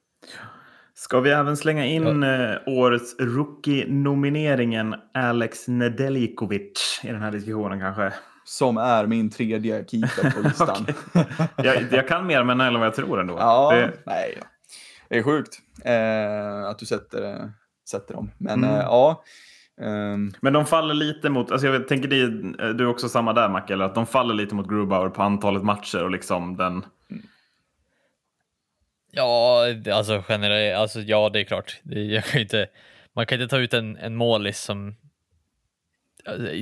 [0.93, 8.13] Ska vi även slänga in eh, årets rookie-nomineringen Alex Nedeljkovic i den här diskussionen kanske?
[8.53, 10.85] Som är min tredje keeper på listan.
[11.57, 13.35] Jag, jag kan mer med NHL än vad jag tror ändå.
[13.39, 14.37] ja, Det, nej.
[15.09, 17.45] Det är sjukt eh, att du sätter, eh,
[17.89, 18.31] sätter dem.
[18.37, 18.75] Men Mm.
[18.75, 19.23] eh, ja.
[19.81, 22.27] ehm, men de faller lite mot, alltså jag vet, tänker det,
[22.73, 25.63] du är också samma där Macke, eller att de faller lite mot Grubauer på antalet
[25.63, 26.85] matcher och liksom den...
[29.11, 31.79] Ja, alltså generellt, alltså ja, det är klart.
[31.83, 32.67] Det, jag kan inte,
[33.15, 34.95] man kan inte ta ut en, en målis som,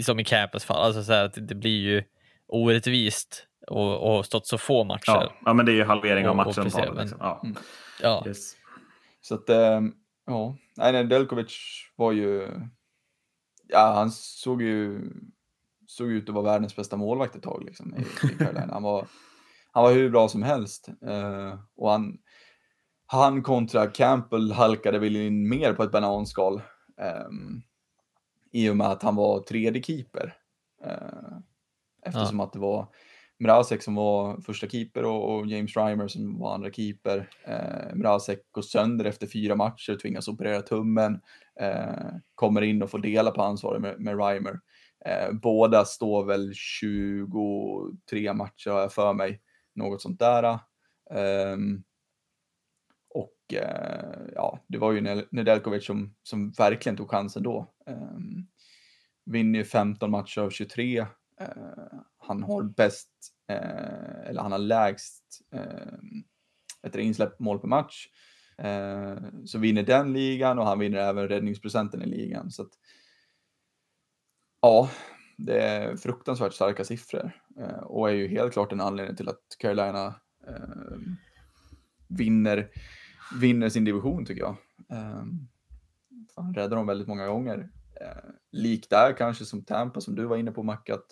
[0.03, 0.83] som i Campus fall.
[0.85, 2.03] Alltså så här, att det, blir ju
[2.47, 5.01] orättvist och, och stått så få matcher.
[5.07, 7.17] Ja, ja men det är ju halvering av precis, men- Liksom.
[7.21, 7.41] Ja.
[7.43, 7.55] Mm.
[8.01, 8.23] Ja.
[8.27, 8.55] Yes.
[9.21, 9.93] Så att, ehm,
[10.25, 10.57] ja.
[10.77, 11.57] Nej, nej, Delkovic
[11.95, 12.47] var ju
[13.71, 15.09] ja, han såg ju
[15.87, 18.73] såg ut att vara världens bästa målvakt ett tag liksom, i, i Carolina.
[18.73, 19.07] Han var,
[19.71, 20.89] han var hur bra som helst.
[21.07, 22.17] Uh, och han,
[23.05, 26.61] han kontra Campbell halkade väl in mer på ett bananskal.
[27.27, 27.61] Um,
[28.51, 30.33] I och med att han var tredje keeper.
[30.85, 31.37] Uh,
[32.05, 32.45] eftersom ja.
[32.45, 32.87] att det var
[33.41, 37.29] Mrazek som var första keeper och, och James Reimer som var andra keeper.
[37.43, 41.21] Eh, Mrazek går sönder efter fyra matcher, tvingas operera tummen,
[41.59, 44.59] eh, kommer in och får dela på ansvaret med, med Reimer.
[45.05, 49.41] Eh, båda står väl 23 matcher har jag för mig,
[49.75, 50.59] något sånt där.
[51.53, 51.83] Um,
[53.13, 57.73] och eh, ja, det var ju Nedeljkovic som, som verkligen tog chansen då.
[57.85, 58.47] Ehm,
[59.25, 60.99] vinner ju 15 matcher av 23.
[60.99, 61.07] Eh,
[62.17, 63.09] han har bäst,
[63.47, 66.23] eh, eller han har lägst ehm,
[66.87, 68.07] ett insläppt mål per match.
[69.45, 72.51] Så vinner den ligan och han vinner även räddningsprocenten i ligan.
[72.51, 72.69] Så att,
[74.61, 74.89] Ja,
[75.37, 77.31] det är fruktansvärt starka siffror
[77.83, 80.15] och är ju helt klart en anledning till att Carolina
[80.47, 80.97] eh,
[82.17, 82.69] vinner,
[83.39, 84.55] vinner sin division tycker jag.
[84.89, 85.47] Ehm,
[86.35, 87.57] han räddar dem väldigt många gånger.
[87.57, 87.71] Likt
[88.51, 91.05] lik där kanske som Tampa som du var inne på Mac, att,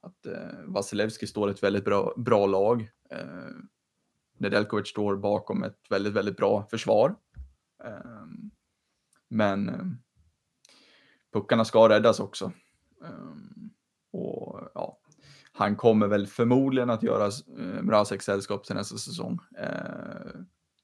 [0.00, 2.90] att eh, Vasilevski står ett väldigt bra, bra lag.
[3.10, 3.50] Eh,
[4.38, 7.16] Nedeljkovic står bakom ett väldigt, väldigt bra försvar.
[7.84, 8.50] Ehm,
[9.28, 9.84] men eh,
[11.32, 12.52] puckarna ska räddas också.
[13.00, 13.70] Um,
[14.12, 14.98] och ja,
[15.52, 19.38] han kommer väl förmodligen att göra eh, Mrazek sällskap till nästa säsong.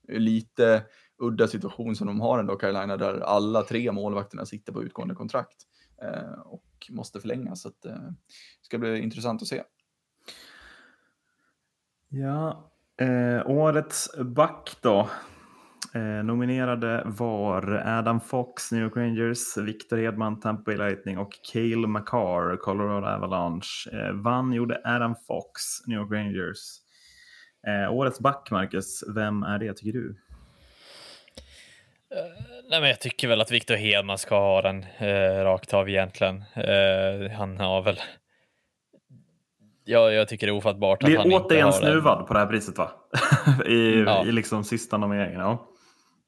[0.09, 0.83] Lite
[1.19, 5.57] udda situation som de har ändå, Carolina, där alla tre målvakterna sitter på utgående kontrakt
[6.03, 7.63] eh, och måste förlängas.
[7.63, 9.63] Så att, eh, det ska bli intressant att se.
[12.09, 15.09] Ja, eh, årets back då.
[15.95, 21.87] Eh, nominerade var Adam Fox, New York Rangers, Victor Hedman, Tampa Bay Lightning och Cale
[21.87, 23.91] McCarr, Colorado Avalanche.
[23.93, 26.84] Eh, vann gjorde Adam Fox, New York Rangers.
[27.67, 30.09] Eh, årets back, Marcus, vem är det tycker du?
[30.09, 30.17] Uh,
[32.71, 36.37] nej, men jag tycker väl att Victor Hedman ska ha den uh, rakt av egentligen.
[36.37, 38.01] Uh, han har väl
[39.85, 41.47] Ja, jag tycker det är ofattbart att han inte har den.
[41.47, 42.91] återigen snuvad på det här priset va?
[43.67, 44.25] I, ja.
[44.27, 45.41] i liksom sista nomineringen.
[45.41, 45.69] Ja.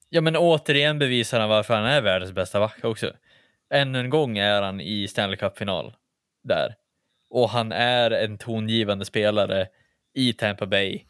[0.09, 3.13] Ja, men återigen bevisar han varför han är världens bästa back också.
[3.71, 5.95] Ännu en gång är han i Stanley Cup-final
[6.45, 6.75] där.
[7.31, 9.67] Och han är en tongivande spelare
[10.15, 11.05] i Tampa Bay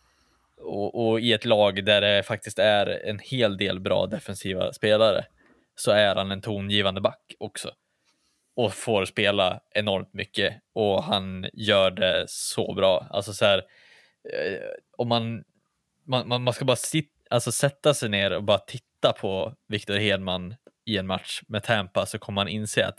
[0.61, 5.25] och, och, i ett lag där det faktiskt är en hel del bra defensiva spelare
[5.75, 7.71] så är han en tongivande back också
[8.57, 13.07] och får spela enormt mycket och han gör det så bra.
[13.11, 13.59] Alltså så här,
[14.35, 14.61] eh,
[14.97, 15.45] om man,
[16.07, 20.55] man, man ska bara sitta alltså sätta sig ner och bara titta på Victor Hedman
[20.85, 22.99] i en match med Tampa så kommer man inse att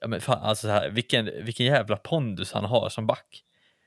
[0.00, 3.42] ja, men fan, alltså så här, vilken, vilken jävla pondus han har som back.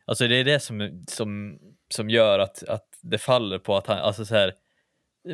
[0.05, 3.97] Alltså det är det som, som, som gör att, att det faller på att han,
[3.97, 4.53] alltså så här,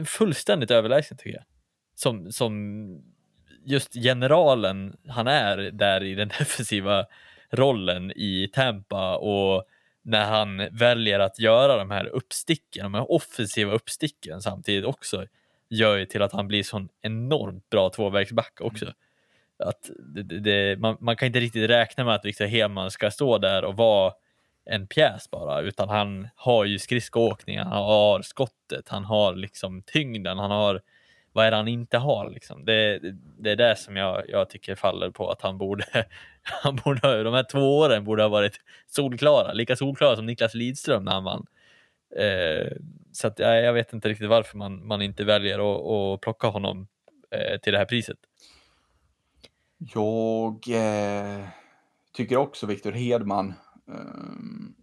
[0.05, 1.45] fullständigt överlägsen tycker jag.
[1.95, 2.53] Som, som
[3.65, 7.05] just generalen han är där i den defensiva
[7.49, 9.65] rollen i Tampa och
[10.01, 15.25] när han väljer att göra de här uppsticken, de här offensiva uppsticken samtidigt också,
[15.69, 18.85] gör ju till att han blir sån enormt bra tvåvägsback också.
[19.59, 23.37] Att det, det, man, man, kan inte riktigt räkna med att Victor Hedman ska stå
[23.37, 24.13] där och vara
[24.65, 30.37] en pjäs bara, utan han har ju skridskoåkningen, han har skottet, han har liksom tyngden,
[30.37, 30.81] han har
[31.35, 32.65] vad är det han inte har liksom?
[32.65, 35.85] Det, det, det är det som jag, jag tycker faller på att han borde,
[36.41, 41.03] han borde, de här två åren borde ha varit solklara, lika solklara som Niklas Lidström
[41.03, 41.45] när han vann.
[42.17, 42.71] Eh,
[43.11, 46.47] så att, jag, jag vet inte riktigt varför man, man inte väljer att, att plocka
[46.47, 46.87] honom
[47.31, 48.17] eh, till det här priset.
[49.77, 51.45] Jag eh,
[52.13, 53.53] tycker också Viktor Hedman.
[53.87, 54.75] Ehm,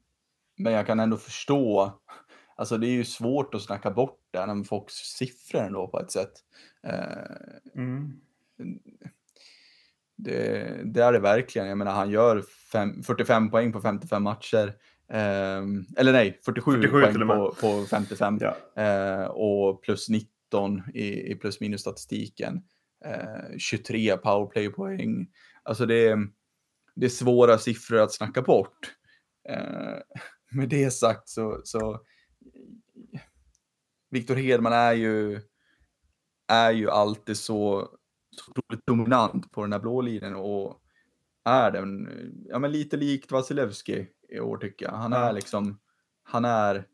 [0.56, 1.92] men jag kan ändå förstå
[2.56, 6.10] Alltså det är ju svårt att snacka bort det när folks siffror ändå på ett
[6.10, 6.32] sätt.
[6.86, 8.12] Eh, mm.
[10.16, 11.68] Det, det, är det verkligen.
[11.68, 14.74] Jag menar han gör fem, 45 poäng på 55 matcher.
[15.08, 15.62] Eh,
[15.96, 18.38] eller nej, 47, 47 poäng på, på 55.
[18.40, 19.28] Ja.
[19.28, 22.62] Och plus 19 i, i plus minus statistiken.
[23.58, 25.26] 23 powerplay-poäng.
[25.62, 26.18] Alltså det är,
[26.94, 28.94] det är svåra siffror att snacka bort.
[30.52, 32.00] med det sagt så, så
[34.10, 35.40] Viktor Hedman är ju,
[36.48, 37.88] är ju alltid så,
[38.30, 40.78] så otroligt dominant på den här blå linjen och
[41.44, 42.08] är den,
[42.48, 44.92] ja men lite likt Vasilevski i år tycker jag.
[44.92, 45.78] Han är liksom,
[46.22, 46.86] han är,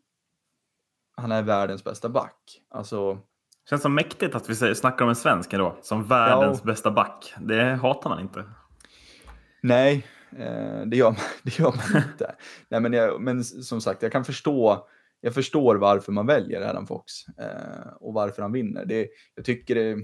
[1.17, 2.63] han är världens bästa back.
[2.69, 3.23] Alltså,
[3.71, 7.35] Känns som mäktigt att vi snackar om en svensk ändå, som världens ja, bästa back.
[7.41, 8.45] Det hatar man inte.
[9.63, 12.35] Nej, eh, det, gör man, det gör man inte.
[12.69, 14.89] Nej, men, jag, men som sagt, jag kan förstå,
[15.21, 18.85] jag förstår varför man väljer Adam Fox eh, och varför han vinner.
[18.85, 19.99] Det, jag tycker det,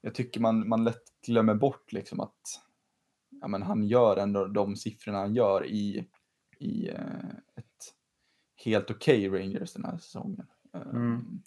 [0.00, 2.40] jag tycker man, man lätt glömmer bort liksom att
[3.40, 6.08] ja, men han gör ändå de siffrorna han gör i,
[6.58, 7.94] i eh, ett
[8.64, 10.46] helt okej okay Rangers den här säsongen.
[10.74, 11.42] Mm.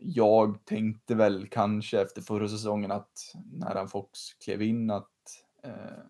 [0.00, 5.10] Jag tänkte väl kanske efter förra säsongen att när han Fox klev in att
[5.62, 6.02] eh,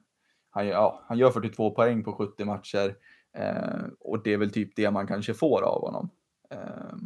[0.50, 2.96] han, ja, han gör 42 poäng på 70 matcher
[3.32, 6.10] eh, och det är väl typ det man kanske får av honom.
[6.50, 6.96] Eh,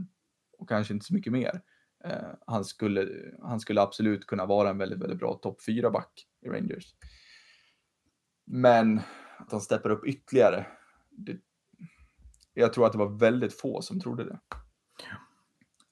[0.58, 1.60] och kanske inte så mycket mer.
[2.04, 3.08] Eh, han, skulle,
[3.42, 6.94] han skulle absolut kunna vara en väldigt, väldigt bra topp 4-back i Rangers.
[8.44, 9.00] Men
[9.38, 10.66] att han steppar upp ytterligare,
[11.10, 11.36] det,
[12.54, 14.38] jag tror att det var väldigt få som trodde det.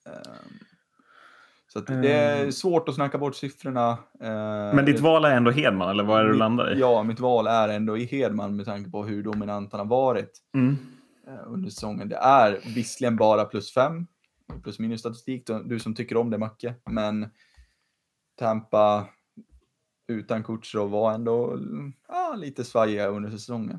[0.05, 0.59] Um,
[1.69, 2.53] så det är ehm.
[2.53, 3.91] svårt att snacka bort siffrorna.
[3.91, 6.81] Uh, Men ditt val är ändå Hedman, eller vad är det du landar i?
[6.81, 10.43] Ja, mitt val är ändå i Hedman med tanke på hur dominant han har varit
[10.55, 10.77] mm.
[11.29, 12.09] uh, under säsongen.
[12.09, 14.07] Det är visserligen bara plus fem,
[14.63, 17.31] plus minus statistik, du som tycker om det Macke, men
[18.39, 19.07] Tampa
[20.09, 21.59] utan Kutjerov var ändå
[22.09, 23.79] ja, lite svajiga under säsongen.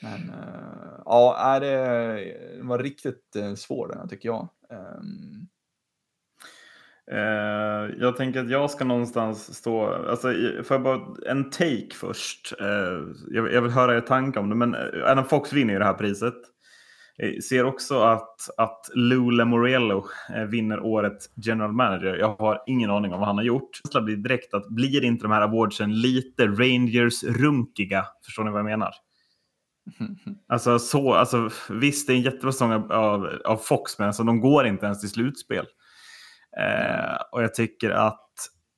[0.00, 4.48] Men uh, ja, det var riktigt uh, svår den här tycker jag.
[4.70, 5.48] Um...
[7.12, 10.28] Uh, jag tänker att jag ska någonstans stå, alltså
[10.64, 12.52] får jag bara en take först?
[12.60, 15.84] Uh, jag, jag, vill höra er tankar om det, men Adam Fox vinner ju det
[15.84, 16.34] här priset.
[17.16, 20.04] Jag ser också att, att Lou Lamoriello
[20.48, 22.16] vinner årets general manager.
[22.16, 23.70] Jag har ingen aning om vad han har gjort.
[23.92, 28.04] Det blir direkt att blir inte de här awardsen lite Rangers-runkiga?
[28.24, 28.90] Förstår ni vad jag menar?
[30.48, 34.40] Alltså, så, alltså, visst, det är en jättebra säsong av, av Fox, men alltså, de
[34.40, 35.66] går inte ens till slutspel.
[36.58, 38.22] Eh, och jag tycker att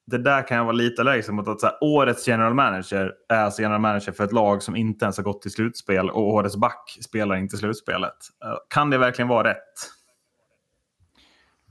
[0.07, 1.49] det där kan jag vara lite allergisk mot.
[1.49, 5.05] Att så här, årets general manager är alltså general manager för ett lag som inte
[5.05, 8.17] ens har gått till slutspel och årets back spelar inte slutspelet.
[8.45, 9.75] Eh, kan det verkligen vara rätt?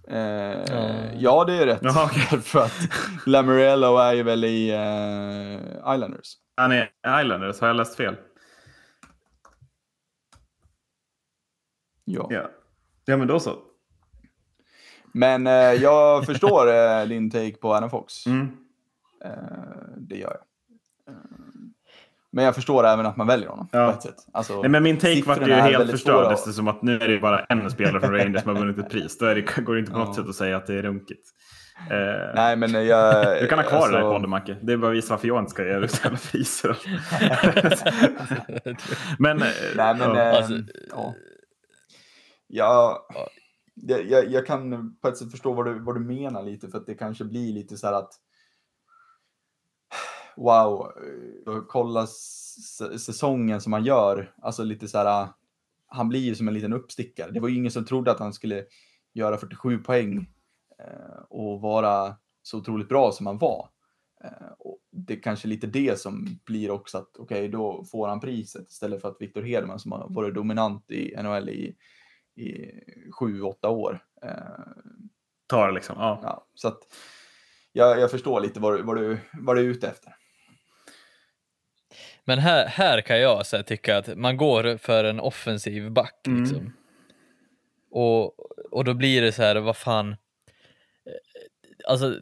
[0.10, 1.80] Eh, ja, det är rätt.
[1.82, 2.40] Jaha, okay.
[2.42, 2.90] för att
[3.26, 6.34] Lamorello är ju väl i uh, Islanders.
[6.58, 6.90] Han är
[7.22, 8.16] Islanders, har jag läst fel?
[12.10, 12.28] Ja.
[12.30, 12.50] Ja,
[13.06, 13.56] ja men då så.
[15.12, 18.26] Men eh, jag förstår eh, din take på Adam Fox.
[18.26, 18.48] Mm.
[19.26, 19.32] Eh,
[19.98, 21.14] det gör jag.
[21.14, 21.20] Eh,
[22.32, 23.92] men jag förstår även att man väljer honom ja.
[23.92, 24.28] på ett sätt.
[24.32, 27.40] Alltså, Nej, men min take var ju helt förstörd eftersom att nu är det bara
[27.40, 29.18] en spelare från Rangers som har vunnit ett pris.
[29.18, 30.14] Då är det, går det inte på något ja.
[30.14, 31.30] sätt att säga att det är runkigt.
[31.92, 33.92] Eh, Nej, men jag, du kan ha kvar alltså...
[33.92, 34.58] det där i podden, Macke.
[34.62, 36.78] Det är bara att visa varför jag inte ska ge dig jävla priser.
[39.20, 39.38] men...
[39.38, 40.16] Nej, men...
[40.16, 40.38] Ja.
[40.38, 40.54] Alltså,
[40.92, 41.14] ja.
[42.48, 43.08] Ja,
[43.76, 46.86] jag, jag, kan på ett sätt förstå vad du, vad du menar lite för att
[46.86, 48.14] det kanske blir lite så här att
[50.36, 50.92] wow,
[51.68, 52.08] kolla
[52.98, 55.28] säsongen som han gör, alltså lite så här,
[55.88, 57.32] han blir ju som en liten uppstickare.
[57.32, 58.66] Det var ju ingen som trodde att han skulle
[59.14, 60.18] göra 47 poäng
[60.80, 63.70] eh, och vara så otroligt bra som han var.
[64.24, 68.08] Eh, och det är kanske lite det som blir också att okej, okay, då får
[68.08, 71.76] han priset istället för att Victor Hedman som har varit dominant i NHL i
[72.38, 72.72] i
[73.12, 74.00] sju, åtta år.
[74.24, 74.32] Eh,
[75.48, 76.20] Tar liksom, ja.
[76.24, 76.80] ja så att
[77.72, 80.16] jag, jag förstår lite vad, vad, du, vad du är ute efter.
[82.26, 86.28] Men här, här kan jag så här, tycka att man går för en offensiv back.
[86.28, 86.44] Mm.
[86.44, 86.74] Liksom.
[87.92, 88.40] Och,
[88.72, 90.12] och då blir det så här, vad fan.
[90.12, 90.16] Eh,
[91.88, 92.20] alltså,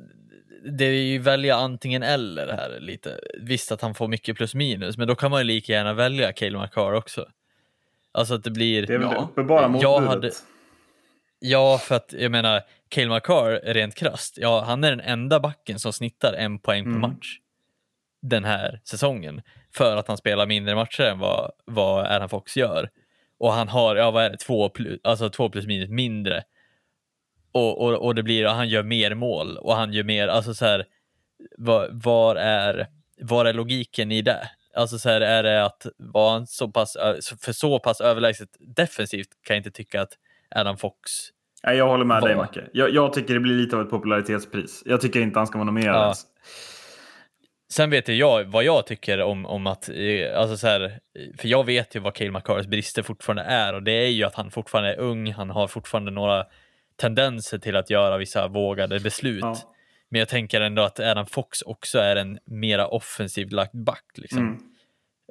[0.78, 3.20] det är ju välja antingen eller här lite.
[3.42, 6.34] Visst att han får mycket plus minus, men då kan man ju lika gärna välja
[6.34, 7.28] Cale McCarr också.
[8.16, 8.88] Alltså att det blir...
[8.88, 10.08] Det är väl ja, uppenbara motbudet.
[10.08, 10.32] Hade...
[11.40, 15.80] Ja, för att jag menar, Cale McCarr, rent krasst, ja, han är den enda backen
[15.80, 17.02] som snittar en poäng per mm.
[17.02, 17.40] match
[18.22, 19.42] den här säsongen.
[19.74, 22.90] För att han spelar mindre matcher än vad, vad Aaron Fox gör.
[23.40, 26.44] Och han har, ja vad är det, två plus, alltså två plus minus mindre.
[27.52, 30.66] Och, och, och det blir, han gör mer mål och han gör mer, alltså så
[30.66, 30.86] här,
[31.58, 32.88] var, var, är,
[33.22, 34.50] var är logiken i det?
[34.76, 36.98] Alltså så här, är det att vara så pass,
[37.42, 40.12] för så pass överlägset defensivt kan jag inte tycka att
[40.56, 41.12] Adam Fox
[41.64, 42.28] Nej, jag håller med var.
[42.28, 42.64] dig Macke.
[42.74, 44.84] Jag, jag, tycker det blir lite av ett popularitetspris.
[44.86, 46.14] Jag tycker inte han ska vara nominerad ja.
[47.72, 51.00] Sen vet jag vad jag tycker om, om att, eh, alltså så här,
[51.38, 54.36] för jag vet ju vad Cale McCarrs brister fortfarande är och det är ju att
[54.36, 56.44] han fortfarande är ung, han har fortfarande några
[56.96, 59.42] tendenser till att göra vissa vågade beslut.
[59.42, 59.75] Ja.
[60.10, 64.06] Men jag tänker ändå att Adam Fox också är en mera offensivt lagt back.
[64.16, 64.40] Liksom.
[64.40, 64.62] Mm.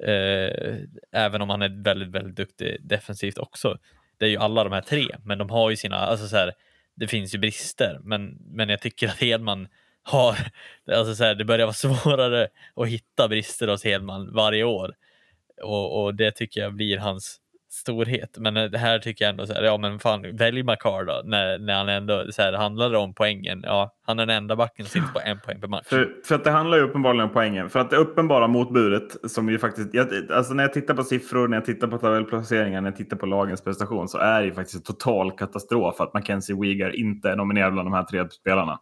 [0.03, 0.77] Eh,
[1.11, 3.77] även om han är väldigt, väldigt duktig defensivt också.
[4.17, 6.53] Det är ju alla de här tre, men de har ju sina, alltså så här,
[6.95, 9.67] det finns ju brister, men, men jag tycker att Hedman,
[10.03, 10.37] har,
[10.91, 11.73] alltså så här, det börjar vara
[12.03, 14.95] svårare att hitta brister hos Hedman varje år.
[15.61, 17.41] Och, och det tycker jag blir hans
[17.75, 18.37] storhet.
[18.37, 21.59] Men det här tycker jag ändå så här, ja men fan, välj Makar då, när,
[21.59, 24.85] när han ändå, så här, handlar det om poängen, ja, han är den enda backen
[24.85, 25.87] som sitter på en poäng per match.
[25.87, 27.69] För, för att det handlar ju uppenbarligen om poängen.
[27.69, 31.47] För att det uppenbara motbudet, som ju faktiskt, jag, alltså när jag tittar på siffror,
[31.47, 34.53] när jag tittar på tabellplaceringar, när jag tittar på lagens prestation, så är det ju
[34.53, 38.79] faktiskt en total katastrof att Mackenzie Weegar inte är nominerad bland de här tre spelarna.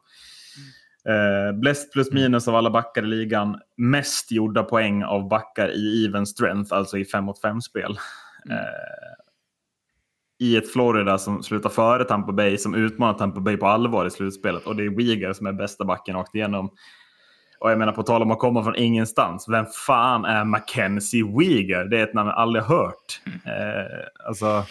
[1.09, 3.59] Eh, Blest plus minus av alla backar i ligan.
[3.77, 7.97] Mest gjorda poäng av backar i even strength, alltså i 5 mot 5-spel.
[8.45, 8.57] Mm.
[8.57, 8.63] Eh,
[10.39, 14.11] I ett Florida som slutar före Tampa Bay, som utmanar Tampa Bay på allvar i
[14.11, 14.65] slutspelet.
[14.65, 16.69] Och det är Weegar som är bästa backen rakt igenom.
[17.59, 19.49] Och jag menar på tal om att komma från ingenstans.
[19.49, 21.85] Vem fan är Mackenzie Weegar?
[21.85, 23.21] Det är ett namn jag aldrig hört.
[23.25, 24.65] Eh, alltså,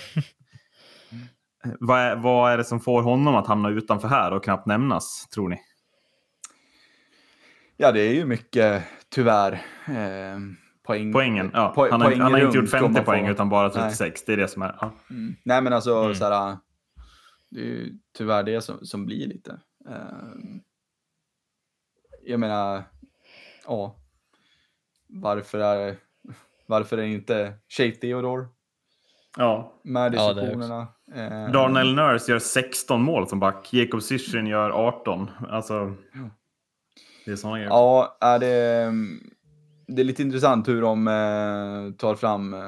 [1.81, 5.29] vad, är, vad är det som får honom att hamna utanför här och knappt nämnas,
[5.35, 5.61] tror ni?
[7.77, 9.53] Ja, det är ju mycket, tyvärr,
[9.87, 10.39] eh,
[10.83, 11.13] poäng.
[11.13, 11.73] Poängen, ja.
[11.77, 13.77] po- han, har, poäng han har inte gjort 50 kommer poäng utan bara Nej.
[13.77, 14.25] 36.
[14.25, 14.77] Det är det som är...
[14.81, 14.93] Ja.
[15.11, 15.37] Mm.
[15.45, 16.15] Nej, men alltså Mm.
[16.15, 16.57] så här,
[17.51, 19.61] det är ju tyvärr det som, som blir lite.
[19.91, 20.61] Ehm,
[22.25, 22.83] jag menar,
[23.67, 23.97] ja,
[25.09, 25.97] varför är,
[26.67, 28.47] varför är det inte Shape Theodore
[29.37, 29.81] ja.
[29.85, 30.87] med i Ja, diskussionerna?
[31.15, 33.73] Ehm, Darnell Nurse gör 16 mål som back.
[33.73, 35.31] Jacob Sishin gör 18.
[35.49, 35.95] Alltså,
[37.25, 37.71] det är sådana grejer.
[37.71, 38.93] Ja, är det,
[39.87, 42.61] det är lite intressant hur de eh, tar fram eh,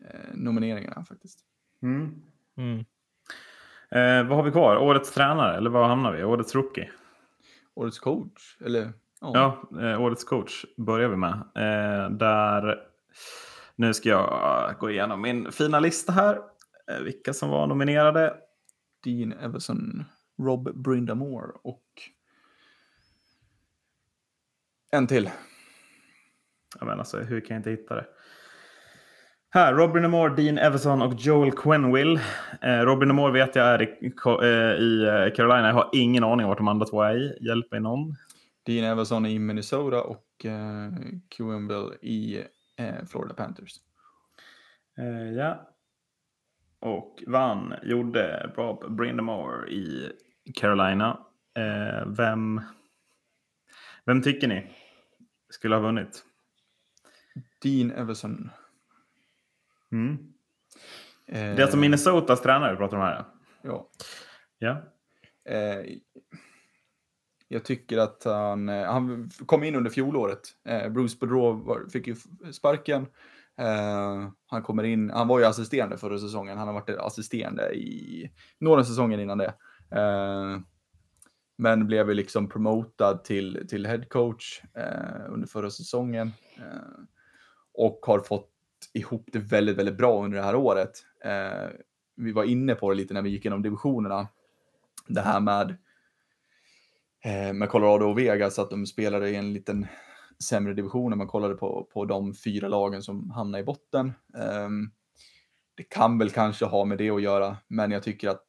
[0.00, 1.38] eh, nomineringarna faktiskt.
[1.82, 2.22] Mm.
[2.56, 2.78] Mm.
[3.90, 4.76] Eh, vad har vi kvar?
[4.76, 6.24] Årets tränare, eller vad hamnar vi?
[6.24, 6.90] Årets rookie?
[7.74, 8.92] Årets coach, eller?
[9.20, 11.32] Ja, eh, årets coach börjar vi med.
[11.32, 12.78] Eh, där,
[13.76, 16.36] nu ska jag gå igenom min fina lista här.
[16.90, 18.34] Eh, vilka som var nominerade.
[19.04, 20.04] Dean Everson,
[20.38, 21.82] Rob Brindamore och
[24.90, 25.30] en till.
[26.78, 28.06] Jag menar, alltså, hur kan jag inte hitta det?
[29.54, 32.20] Här, Robin Moore, Dean Everson och Joel Quenville.
[32.62, 34.12] Eh, Robin Moore vet jag är i,
[34.42, 35.68] eh, i eh, Carolina.
[35.68, 37.38] Jag har ingen aning vart de andra två är i.
[37.40, 38.14] Hjälp mig någon.
[38.66, 40.92] Dean Everson i Minnesota och eh,
[41.36, 42.44] Quenville i
[42.76, 43.72] eh, Florida Panthers.
[44.98, 45.68] Eh, ja.
[46.80, 50.12] Och vann, gjorde Bob Brindamore i
[50.54, 51.18] Carolina.
[51.54, 52.60] Eh, vem,
[54.04, 54.66] vem tycker ni
[55.50, 56.24] skulle ha vunnit?
[57.62, 58.50] Dean Everson.
[59.92, 60.12] Mm.
[61.26, 63.24] Eh, Det är alltså Minnesotas tränare vi pratar om här.
[63.62, 63.88] Ja.
[64.58, 64.82] Ja.
[65.48, 65.96] Eh,
[67.48, 70.40] jag tycker att han, eh, han kom in under fjolåret.
[70.64, 72.16] Eh, Bruce Boudreau fick ju
[72.52, 73.06] sparken.
[73.58, 76.58] Eh, han kommer in, han var ju assisterande förra säsongen.
[76.58, 79.54] Han har varit assisterande i några säsonger innan det.
[79.90, 80.58] Eh,
[81.58, 86.32] men blev ju liksom promotad till, till head coach eh, under förra säsongen.
[87.74, 88.50] Och har fått
[88.92, 90.90] ihop det väldigt, väldigt bra under det här året.
[91.24, 91.70] Eh,
[92.16, 94.28] vi var inne på det lite när vi gick igenom divisionerna.
[95.06, 95.76] Det här med,
[97.24, 99.86] eh, med Colorado och Vegas, att de spelade i en liten
[100.44, 104.12] sämre division när man kollade på, på de fyra lagen som hamnar i botten.
[104.36, 104.68] Eh,
[105.74, 108.48] det kan väl kanske ha med det att göra, men jag tycker att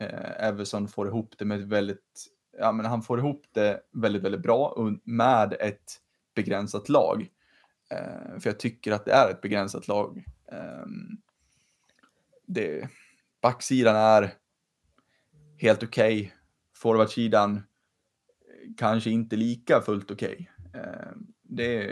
[0.00, 2.26] eh, Everson får ihop det med ett väldigt,
[2.58, 6.00] ja men han får ihop det väldigt, väldigt bra med ett
[6.34, 7.30] begränsat lag.
[7.90, 10.24] Eh, för jag tycker att det är ett begränsat lag.
[10.52, 10.86] Eh,
[12.46, 12.88] det,
[13.42, 14.34] backsidan är
[15.56, 16.20] helt okej.
[16.20, 16.30] Okay.
[16.76, 17.62] Forwardsidan eh,
[18.76, 20.50] kanske inte lika fullt okej.
[20.74, 21.12] Eh,
[21.42, 21.86] det,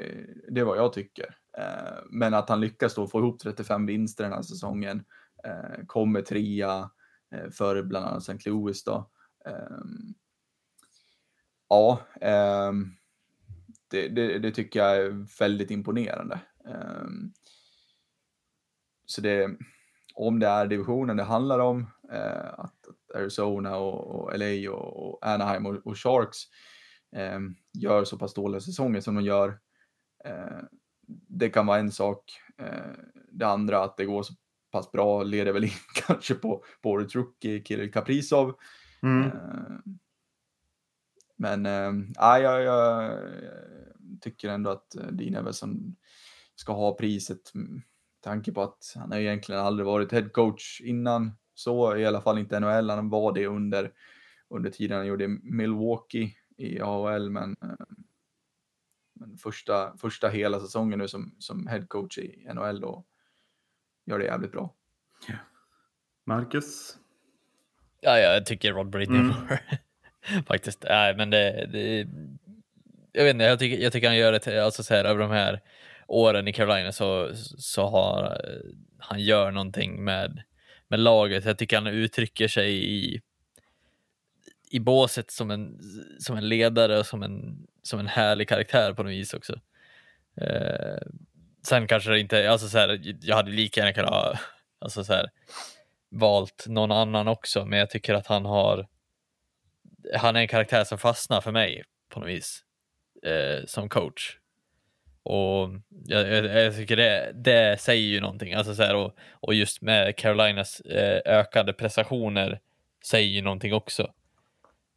[0.49, 1.37] det är vad jag tycker.
[1.59, 5.05] Eh, men att han lyckas då få ihop 35 vinster den här säsongen,
[5.45, 6.91] eh, kommer trea
[7.35, 8.51] eh, före bland annat St.
[8.51, 9.11] Louis då.
[9.47, 10.15] Ehm,
[11.69, 12.93] ja, ehm,
[13.91, 16.41] det, det, det tycker jag är väldigt imponerande.
[16.69, 17.33] Ehm,
[19.07, 19.51] så det,
[20.15, 22.75] om det är divisionen det handlar om, eh, att,
[23.15, 26.39] Arizona och, LA och, Anaheim och, Sharks
[27.17, 27.41] eh,
[27.73, 29.59] gör så pass dåliga säsonger som de gör.
[30.25, 30.63] Eh,
[31.29, 32.33] det kan vara en sak.
[32.59, 32.93] Eh,
[33.33, 34.35] det andra att det går så
[34.73, 35.71] pass bra leder väl in
[36.07, 38.55] kanske på, på årets rookie Kirill Kaprizov.
[39.03, 39.31] Mm.
[41.37, 43.19] Men äh, jag, jag,
[44.21, 45.97] tycker ändå att eh, Dean Everson
[46.55, 47.83] ska ha priset med
[48.21, 51.33] tanke på att han har egentligen aldrig varit head coach innan.
[51.55, 52.91] Så i alla fall inte NHL.
[52.91, 53.93] Han var det under,
[54.49, 57.31] under tiden han gjorde Milwaukee i AHL.
[57.31, 57.87] Men, eh,
[59.13, 63.05] men första, första hela säsongen nu som, som head coach i NHL då
[64.05, 64.75] gör det jävligt bra.
[66.25, 66.99] Marcus?
[68.01, 69.61] Ja, jag tycker Rod Brindamore.
[70.47, 70.85] Faktiskt.
[70.89, 72.07] Nej, men det, det,
[73.13, 75.31] jag vet inte, jag tycker, jag tycker han gör det, alltså så här, över de
[75.31, 75.61] här
[76.07, 80.43] åren i Carolina så, så har eh, han gör någonting med,
[80.89, 81.45] med laget.
[81.45, 83.21] Jag tycker han uttrycker sig i,
[84.71, 85.79] i båset som en,
[86.19, 89.61] som en ledare och som en, som en härlig karaktär på något vis också.
[90.41, 91.07] Eh,
[91.67, 94.39] sen kanske det inte, alltså så här, jag hade lika gärna kunnat ha,
[94.79, 95.31] alltså så här,
[96.11, 98.87] valt någon annan också, men jag tycker att han har,
[100.15, 102.65] han är en karaktär som fastnar för mig på något vis
[103.23, 104.39] eh, som coach.
[105.23, 105.71] Och
[106.07, 108.55] jag, jag, jag, tycker det, det säger ju någonting.
[108.55, 112.61] Alltså så här, och, och just med Carolinas eh, ökade prestationer
[113.05, 114.13] säger ju någonting också.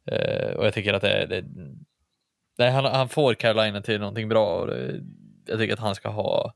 [0.06, 1.44] Eh, och jag tycker att det, det,
[2.56, 4.60] det han, han, får Carolina till någonting bra.
[4.60, 5.00] Och det,
[5.46, 6.54] jag tycker att han ska ha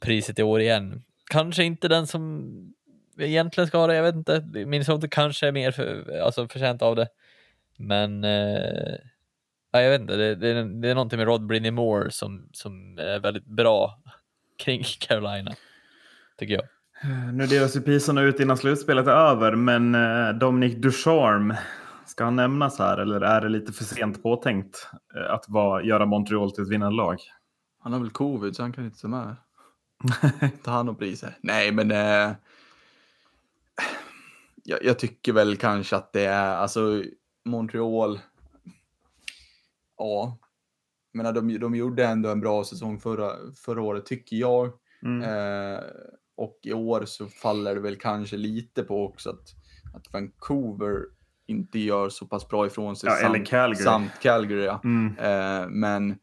[0.00, 1.02] priset i år igen.
[1.30, 2.50] Kanske inte den som
[3.18, 4.40] egentligen ska ha det, jag vet inte.
[4.52, 7.08] Minnesota kanske är mer för, alltså förtjänt av det.
[7.82, 8.94] Men eh,
[9.70, 13.20] jag vet inte, det, det, det är någonting med Rod Brinney Moore som, som är
[13.20, 14.02] väldigt bra
[14.64, 15.52] kring Carolina,
[16.38, 16.64] tycker jag.
[17.34, 21.58] Nu delas ju priserna ut innan slutspelet är över, men eh, Dominic Ducharme,
[22.06, 26.06] ska han nämnas här eller är det lite för sent påtänkt eh, att vara, göra
[26.06, 27.18] Montreal till ett vinnande lag?
[27.80, 29.36] Han har väl covid så han kan inte ta med.
[30.64, 31.36] ta hand om priser.
[31.40, 32.32] Nej, men eh,
[34.64, 37.02] jag, jag, tycker väl kanske att det är, alltså
[37.44, 38.20] Montreal,
[39.98, 40.38] ja,
[41.12, 44.72] men de, de gjorde ändå en bra säsong förra, förra året tycker jag.
[45.02, 45.22] Mm.
[45.22, 45.80] Eh,
[46.36, 49.54] och i år så faller det väl kanske lite på också att,
[49.94, 51.04] att Vancouver
[51.46, 53.10] inte gör så pass bra ifrån sig.
[53.10, 53.84] Ja, samt, eller Calgary.
[53.84, 54.80] Samt Calgary ja.
[54.84, 55.18] Mm.
[55.18, 56.18] Eh, men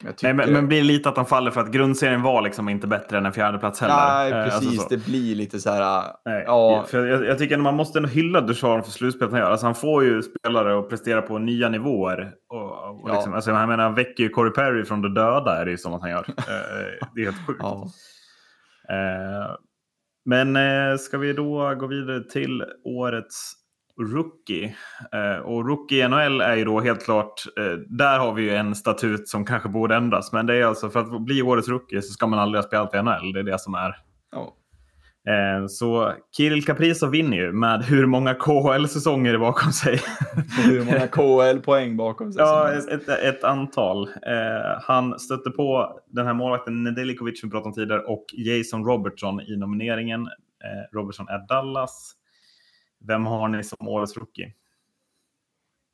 [0.00, 0.14] Tycker...
[0.22, 3.18] Nej, men, men blir lite att de faller för att grundserien var liksom inte bättre
[3.18, 3.94] än en fjärde plats heller?
[3.94, 4.68] Nej, eh, precis.
[4.68, 6.12] Alltså det blir lite så här...
[6.24, 6.84] Nej, ja.
[6.88, 9.50] för jag, jag tycker att man måste hylla Ducharme för slutspelet han gör.
[9.50, 12.32] Alltså, han får ju spelare att prestera på nya nivåer.
[12.48, 13.36] Och, och liksom, ja.
[13.36, 15.94] alltså, jag menar, han väcker ju Corey Perry från de döda, är det ju som
[15.94, 16.24] att han gör.
[16.28, 17.60] Eh, det är helt sjukt.
[17.62, 17.88] Ja.
[18.88, 19.56] Eh,
[20.24, 20.58] men
[20.98, 23.59] ska vi då gå vidare till årets
[24.00, 24.74] rookie.
[25.12, 28.54] Eh, och rookie i NHL är ju då helt klart, eh, där har vi ju
[28.54, 30.32] en statut som kanske borde ändras.
[30.32, 32.94] Men det är alltså för att bli årets rookie så ska man aldrig ha spelat
[32.94, 33.32] i NHL.
[33.32, 33.96] Det är det som är.
[34.36, 34.48] Oh.
[35.34, 40.00] Eh, så Kirill Kaprizov vinner ju med hur många KHL-säsonger bakom sig.
[40.66, 42.42] hur många KHL-poäng bakom sig?
[42.42, 44.08] ja, ett, ett, antal.
[44.82, 49.40] Han stötte på den här målvakten Nedeljkovic som vi pratade om tidigare och Jason Robertson
[49.40, 50.28] i nomineringen.
[50.92, 52.19] Robertson är Dallas.
[53.00, 54.54] Vem har ni som årets rookie?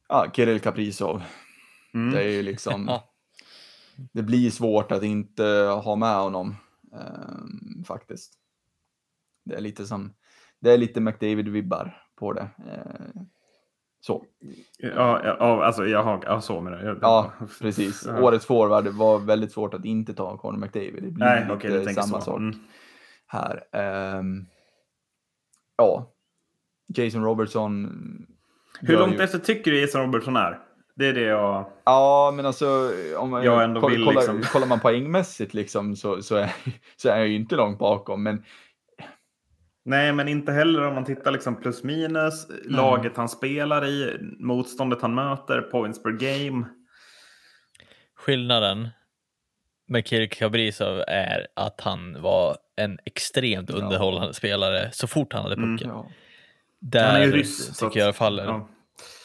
[0.08, 1.22] Ja, Kirill Kaprizov.
[1.94, 2.14] Mm.
[2.14, 2.98] Det är ju liksom...
[4.12, 5.44] det blir svårt att inte
[5.84, 6.56] ha med honom
[6.92, 8.34] eh, faktiskt.
[9.44, 10.14] Det är lite som...
[10.60, 12.48] Det är lite McDavid-vibbar på det.
[12.58, 13.22] Eh,
[14.00, 14.24] så.
[14.78, 16.98] Ja, ja alltså jag ja, så menar jag.
[17.02, 18.04] Ja, precis.
[18.06, 18.22] Ja.
[18.22, 21.02] Årets forward var väldigt svårt att inte ta Conor McDavid.
[21.02, 22.58] Det blir Nej, lite okay, samma sak mm.
[23.26, 23.64] här.
[24.18, 24.46] Um,
[25.76, 26.15] ja,
[26.88, 27.92] Jason Robertson.
[28.80, 29.24] Hur långt ju...
[29.24, 30.58] efter tycker du Jason Robertson är?
[30.96, 31.70] Det är det jag...
[31.84, 34.42] Ja, men alltså om man, jag ändå koll, vill, kollar, liksom.
[34.42, 36.52] kollar man poängmässigt liksom, så, så, är,
[36.96, 38.22] så är jag ju inte långt bakom.
[38.22, 38.44] Men...
[39.84, 42.60] Nej, men inte heller om man tittar liksom plus minus, mm.
[42.66, 46.66] laget han spelar i, motståndet han möter, points per game.
[48.16, 48.88] Skillnaden
[49.88, 54.32] med Kirk Kaprizov är att han var en extremt underhållande ja.
[54.32, 55.90] spelare så fort han hade pucken.
[55.90, 56.10] Mm, ja.
[56.90, 58.44] Där han är ryss, tycker jag faller.
[58.44, 58.68] Ja.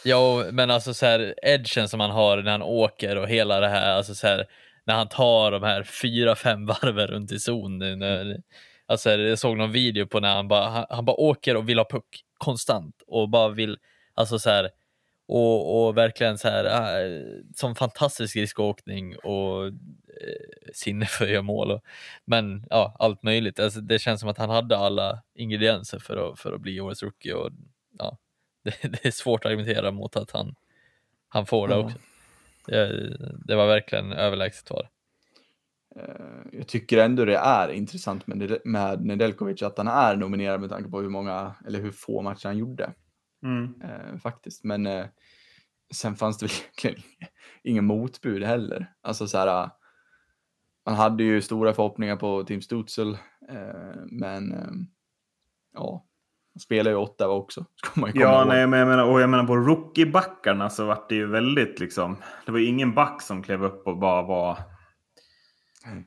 [0.03, 3.67] ja, men alltså så här, edgen som han har när han åker och hela det
[3.67, 4.45] här, alltså så här,
[4.85, 7.77] när han tar de här fyra, fem varven runt i zon.
[7.77, 8.41] När,
[8.85, 11.77] alltså jag såg någon video på när han bara, han, han bara åker och vill
[11.77, 13.77] ha puck konstant och bara vill,
[14.13, 14.69] alltså så här,
[15.31, 16.65] och, och verkligen så här,
[17.05, 17.21] äh,
[17.55, 19.73] som fantastisk skridskoåkning och äh,
[20.73, 21.71] sinne för att göra mål.
[21.71, 21.81] Och,
[22.25, 23.59] men ja, allt möjligt.
[23.59, 27.03] Alltså, det känns som att han hade alla ingredienser för att, för att bli årets
[27.03, 27.33] rookie.
[27.33, 27.51] Och,
[27.97, 28.17] ja,
[28.63, 30.55] det, det är svårt att argumentera mot att han,
[31.29, 31.97] han får det också.
[32.65, 34.89] Det, det var verkligen överlägset var
[35.95, 40.69] eh, Jag tycker ändå det är intressant med, med Nedeljkovic att han är nominerad med
[40.69, 42.93] tanke på hur många, eller hur få matcher han gjorde.
[43.43, 43.81] Mm.
[43.81, 45.05] Eh, faktiskt, men eh,
[45.93, 46.51] sen fanns det väl
[46.83, 47.03] egentligen
[47.63, 48.93] ingen motbud heller.
[49.01, 49.69] Alltså så här,
[50.85, 53.17] man hade ju stora förhoppningar på Tim Stutzel,
[53.49, 54.71] eh, men eh,
[55.73, 56.05] ja,
[56.53, 57.65] han spelar ju åtta också.
[57.75, 58.47] Ska man ja, ihåg.
[58.47, 62.17] nej, men jag menar, och jag menar på rookiebackarna så var det ju väldigt liksom.
[62.45, 64.57] Det var ju ingen back som klev upp och bara var.
[65.85, 66.03] Mm.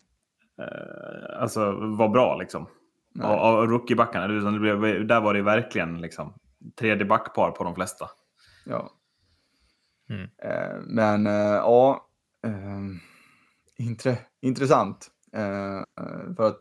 [0.59, 2.67] Eh, alltså var bra liksom.
[3.13, 3.29] Nej.
[3.29, 6.35] Och, och rookiebackarna, där var det verkligen liksom
[6.77, 8.11] tredje backpar på de flesta.
[8.65, 8.91] Ja.
[10.11, 10.31] Mm.
[10.39, 12.09] Eh, men eh, ja,
[12.45, 12.81] eh,
[13.77, 15.11] intre, intressant.
[15.33, 15.83] Eh,
[16.37, 16.61] för att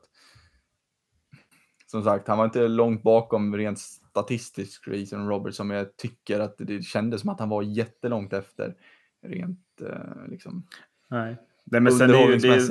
[1.85, 6.55] som sagt, han var inte långt bakom rent statistiskt, Grayson Roberts, som jag tycker att
[6.57, 8.75] det kändes som att han var jättelångt efter.
[9.21, 9.81] Rent
[10.27, 10.67] liksom.
[11.09, 11.37] Nej.
[11.65, 12.67] Det, men sen det, är det, är-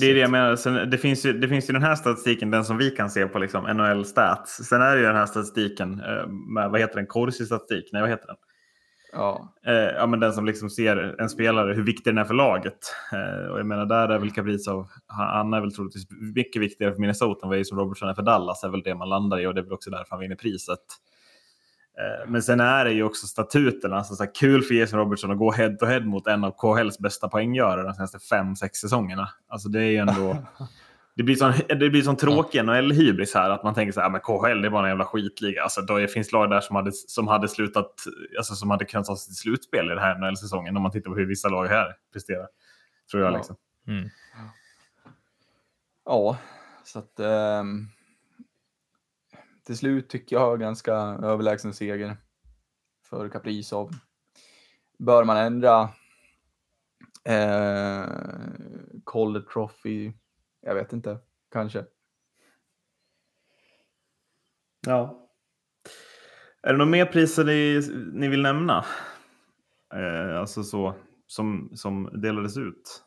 [0.00, 0.56] det, är det jag menar.
[0.56, 3.26] Sen, det, finns ju, det finns ju den här statistiken, den som vi kan se
[3.26, 4.52] på liksom, NHL Stats.
[4.64, 7.90] Sen är det ju den här statistiken eh, med, vad heter den, Corsi-statistik?
[7.92, 8.36] Nej, vad heter den?
[9.12, 12.34] Ja, Eh, ja, men den som liksom ser en spelare, hur viktig den är för
[12.34, 12.78] laget.
[13.12, 17.00] Eh, och jag menar, där är väl Kaprizov, han, är väl troligtvis mycket viktigare för
[17.00, 19.54] Minnesota än vad Jason Robertson är för Dallas, är väl det man landar i och
[19.54, 20.78] det är väl också därför han vinner priset.
[21.98, 25.30] Eh, men sen är det ju också statuterna, alltså så här, kul för Jason Robertson
[25.30, 28.78] att gå head to head mot en av KHLs bästa poänggörare de senaste fem, sex
[28.78, 29.28] säsongerna.
[29.48, 30.36] Alltså det är ju ändå...
[31.16, 34.10] Det blir sån, det blir sån tråkig NHL-hybris här att man tänker så här, "Ja,
[34.10, 35.62] men KHL det är bara en jävla skitliga.
[35.62, 37.92] Alltså, då det finns lag där som hade, som hade slutat,
[38.38, 41.10] alltså som hade kunnat ta sig till slutspel i den här NHL-säsongen om man tittar
[41.10, 42.46] på hur vissa lag här presterar.
[43.10, 43.36] Tror jag Ja.
[43.36, 43.56] liksom.
[43.86, 44.08] Mm.
[46.04, 46.36] ja
[46.84, 47.86] så att ehm,
[49.68, 52.16] till slut tycker jag ganska överlägsen seger
[53.04, 53.90] för Kaprizov.
[54.98, 55.82] Bör man ändra
[57.24, 58.06] eh,
[59.06, 60.12] Calder Trophy?
[60.60, 61.18] Jag vet inte,
[61.52, 61.84] kanske.
[64.86, 65.28] Ja.
[66.62, 67.82] Är det några mer priser ni,
[68.12, 68.84] ni vill nämna?
[69.94, 70.94] Eh, alltså så,
[71.26, 73.04] som, som delades ut.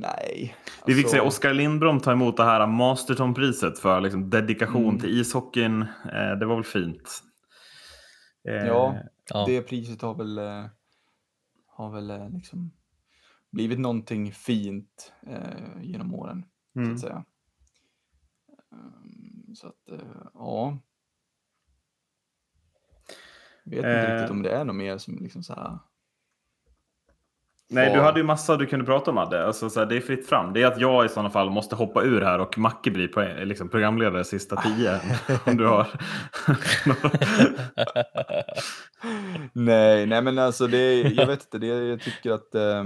[0.00, 0.56] Nej.
[0.86, 4.98] Vi fick alltså- se Oskar Lindblom ta emot det här Masterton-priset för liksom, dedikation Mm.
[5.00, 5.82] till ishockeyn.
[5.82, 7.22] Eh, det var väl fint.
[8.48, 8.96] Eh, Ja.
[9.30, 9.44] Ja.
[9.46, 10.66] Det priset har väl, eh,
[11.66, 12.72] har väl eh, liksom
[13.50, 16.92] blivit någonting fint eh, genom åren, så mm.
[16.94, 17.24] att säga.
[18.72, 20.78] Ehm, så att, eh, ja.
[23.64, 24.12] Vet inte Eh.
[24.14, 25.78] riktigt om det är något mer som liksom så här.
[27.70, 29.46] Nej, du hade ju massa du kunde prata om Adde.
[29.46, 30.52] Alltså, så här, det är fritt fram.
[30.52, 33.28] Det är att jag i sådana fall måste hoppa ur här och Macke blir på,
[33.44, 35.00] liksom, programledare sista tio.
[35.46, 35.86] om du har.
[39.52, 42.84] Nej, nej men alltså det, jag vet inte, det, jag tycker att, att eh,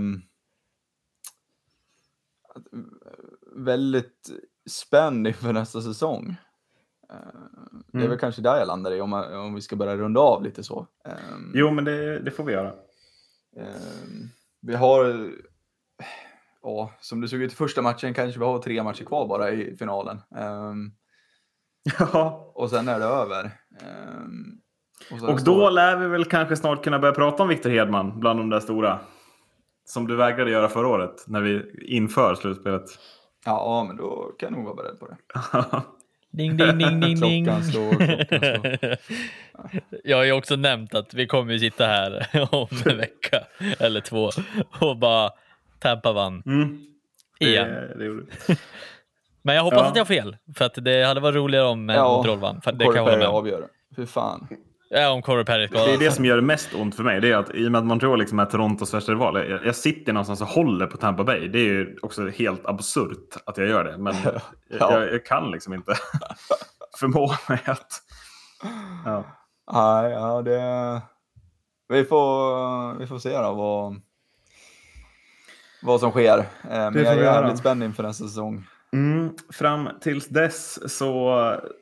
[3.56, 4.30] väldigt
[4.70, 6.36] spänd inför nästa säsong.
[7.10, 7.16] Eh,
[7.92, 8.10] Det är Mm.
[8.10, 10.86] väl kanske där jag landar i om, om vi ska börja runda av lite så.
[11.04, 12.72] Ehm, jo, men det, det får vi göra.
[13.56, 14.28] ehm,
[14.60, 15.30] vi har,
[16.62, 19.50] ja, som det såg ut i första matchen kanske vi har tre matcher kvar bara
[19.50, 20.20] i finalen.
[20.36, 20.90] Ehm,
[21.98, 22.52] Ja.
[22.54, 23.50] och sen är det över.
[25.08, 28.20] Sen Och står- då lär vi väl kanske snart kunna börja prata om Victor Hedman
[28.20, 28.98] bland de där stora.
[29.84, 32.84] Som du vägrade göra förra året när vi inför slutspelet.
[33.44, 35.16] Ja, men då kan jag nog vara beredd på det.
[36.30, 37.44] Ding, ding, ding, ding, ding.
[37.44, 38.96] Klockan slår, klockan
[40.04, 43.40] Jag har ju också nämnt att vi kommer ju sitta här om en vecka
[43.78, 44.30] eller två
[44.80, 45.30] och bara
[45.78, 46.78] Tampa vann Mm.
[47.38, 47.68] igen.
[47.98, 48.14] Det,
[48.48, 48.58] det.
[49.42, 49.86] Men jag hoppas Ja.
[49.88, 52.60] att jag har fel, för att det hade varit roligare om en Ja, Montreal vann.
[52.60, 53.34] För det kan jag hålla med om.
[53.34, 53.66] avgör.
[53.96, 54.48] Fy fan.
[54.90, 57.20] Ja, om Corey Perry Det är det som gör det mest ont för mig.
[57.20, 59.48] Det är att i och med att Montreal liksom är Torontos värsta rival.
[59.50, 61.48] Jag, jag sitter någonstans och håller på Tampa Bay.
[61.48, 63.98] Det är ju också helt absurt att jag gör det.
[63.98, 64.92] Men Ja.
[64.92, 65.94] jag, jag kan liksom inte
[67.00, 68.02] förmå mig att...
[69.04, 69.24] Ja.
[69.72, 71.00] Nej, ja, det...
[71.88, 74.00] Vi får, vi får se då vad,
[75.82, 76.38] vad som sker.
[76.38, 78.66] Eh, Men Det jag är jävligt spänd inför nästa säsong.
[78.92, 81.40] Mm, fram tills dess så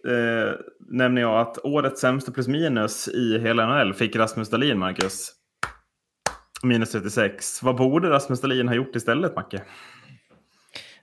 [0.09, 5.33] eh, nämner jag att årets sämsta plus minus i hela NHL fick Rasmus Dahlin, Marcus.
[6.62, 7.62] Minus 36.
[7.62, 9.62] Vad borde Rasmus Dahlin ha gjort istället, Macke?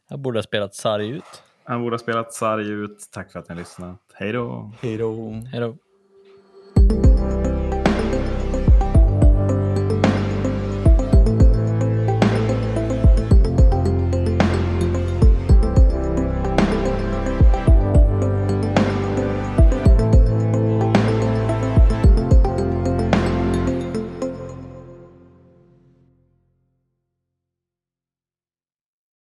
[0.10, 1.44] Jag borde ha spelat sarg ut.
[1.64, 3.10] Han borde ha spelat sarg ut.
[3.12, 4.00] Tack för att ni har lyssnat.
[4.14, 4.72] Hej då!
[4.82, 5.32] Hej då.
[5.52, 5.78] Hej då.